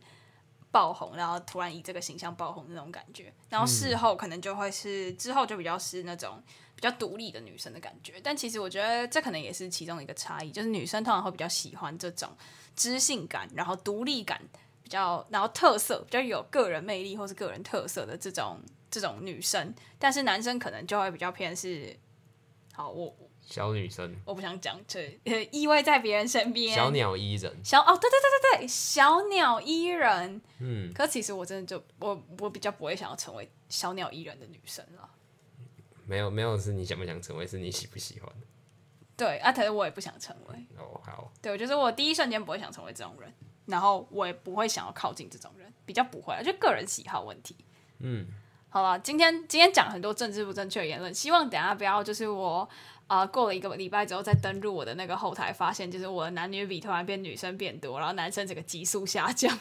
[0.70, 6.42] 爆红，然后突然以这个形象爆红那种感觉，然后事后可能就会是之后就比较是那种。
[6.80, 12.30] 比较独立的女生的感觉，但其实我觉得这可能也是其中一个差异，就是女生通常会比较喜欢这种
[12.74, 14.40] 知性感，然后独立感
[14.82, 18.58] 比较，然后特色比较有个人魅力或是个人特色的这种
[18.90, 21.94] 这种女生，但是男生可能就会比较偏是，
[22.72, 30.40] 好，我小女生，我不想讲，这呃依偎在别人身边，小鸟依人，小哦，对对对对对，小鸟依人。
[30.60, 35.10] 嗯，可其实我真的就我我比较不会想要成为小鸟依人的女生了。
[36.10, 38.28] 没有没有是你想不想成为，是你喜不喜欢
[39.16, 40.66] 对啊，可是我也不想成为。
[40.76, 43.32] 哦，好，对，我就是我第一瞬间不会想成为这种人，
[43.66, 47.54] 然后我也不会想要靠近这种人，比较不会啊，就个人喜好问题。
[48.00, 48.26] 嗯，
[48.70, 52.68] 好了，今天今天讲很多政治不正确的言论，希望等下不要就是我
[53.06, 59.56] 啊、呃过了一个礼拜之后再登录我的那个后台，发现就是我的男女比突然变女生变多，然后男生整个急速下降，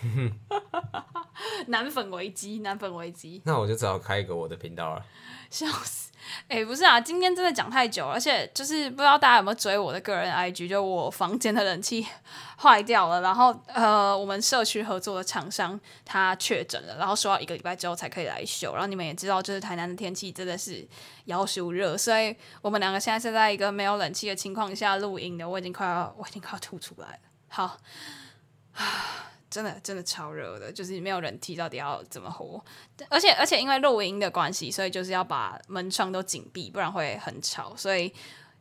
[1.68, 3.40] 男粉危机，男粉危机。
[3.44, 5.04] 那我就只好开一个我的频道了。
[5.50, 6.10] 笑死！
[6.46, 12.06] 哎、不是啊，今天真的讲太久了，而且就是不知道大家有没有追我的个人 IG，就我房间的冷气
[12.58, 18.72] 坏掉了，然后呃，我们社区合作的厂商他确诊了，然后说要一个礼拜之后才可以来修。
[18.74, 20.86] 然后你们也知道，就是台南的天气真的是
[21.24, 27.18] 妖暑热，所以我们两个现在是在一个没有冷气的情况下录音的，我已经快要我已经快要吐出来了。
[27.48, 27.78] 好。
[29.50, 32.62] 真的真的超热的，就是没有人提，到底要怎么活？
[33.08, 37.74] 而且而且因为录音的关系，所以就是要把门窗都紧闭，不然会很吵。
[37.76, 38.12] 所以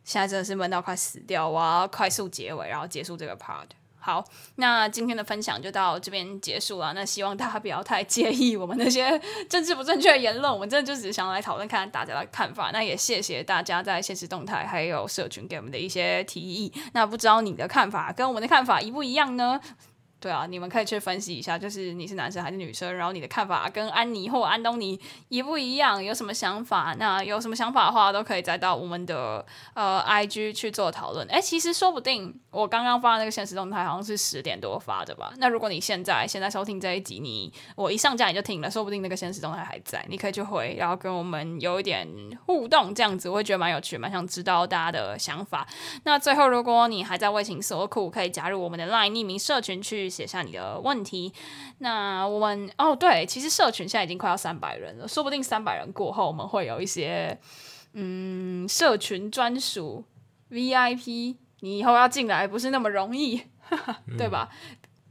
[0.03, 3.67] 现在真的是闷到快死掉，我要快速结尾，然后结束这个 part。
[4.01, 4.23] 好，
[4.55, 6.93] 那今天的分享就到这边结束了。
[6.93, 12.71] 那希望大家不要太介意我们那些政治不正确的言论，我们真的就只是想来讨论看看大家的看法。
[12.71, 16.73] 那也谢谢大家在现实动态还有社群给我们的一些提议。
[16.93, 19.59] 那不知道你的看法跟我们的看法一不一样呢？
[20.20, 24.99] 对啊，你们可以去分析一下，就是你是男生还是女生，然后你的看法跟安妮或安东尼
[25.30, 26.93] 一不一样，有什么想法？
[26.99, 29.45] 那有什么想法的话，都可以再到我们的
[29.76, 31.26] 呃 IG 去做讨论。
[31.30, 35.32] 哎，其实说不定我刚刚发的那个现实动态好像是十点多发的吧？
[35.38, 42.05] 那如果你现在现在收听这一集，你我一上架你就听了，说不定那个现实动态还在，你可以去回，然后跟我们有一点
[42.45, 45.65] 互动，这样子我会觉得蛮有趣，蛮想知道大家的想法。
[46.03, 51.32] 那最后，如果你还在为情所苦，可以加入我们的 LINE 匿名社群去写下你的问题。
[51.80, 57.38] 那我们哦，对，其实社群现在已经快要三百人了，说不定三百人过后，我们会有一些
[57.93, 60.03] 嗯社群专属
[60.49, 63.43] VIP，你以后要进来不是那么容易，
[64.18, 64.49] 对吧？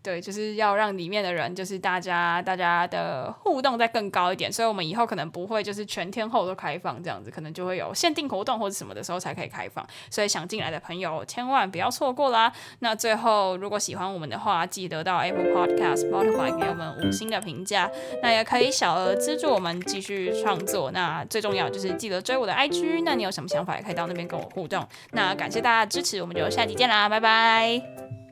[0.09, 12.51] 对，就是要让里面的人，就是大家大家的互动再更高一点，所以我们以后可能不会就是全天候都开放这样子，可能就会有限定活动或者什么的时候才可以开放，所以想进来的朋友千万不要错过啦。
[12.79, 17.91] 那最后，如果喜欢我们的话，记得到 Apple Podcast、Spotify 给我们五星的评价，
[18.23, 20.91] 那也可以小额资助我们继续创作。
[20.93, 24.89] 那最重要就是记得追我的 IG，那你有什么想法也可以到那边跟我互动。
[25.11, 27.83] 那感谢大家的支持，我们就下集见啦，拜拜。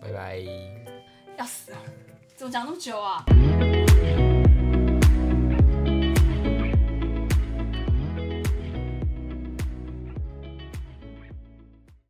[0.01, 0.76] 拜拜。
[1.39, 1.78] 要死了，
[2.37, 3.24] 怎么讲那么久啊？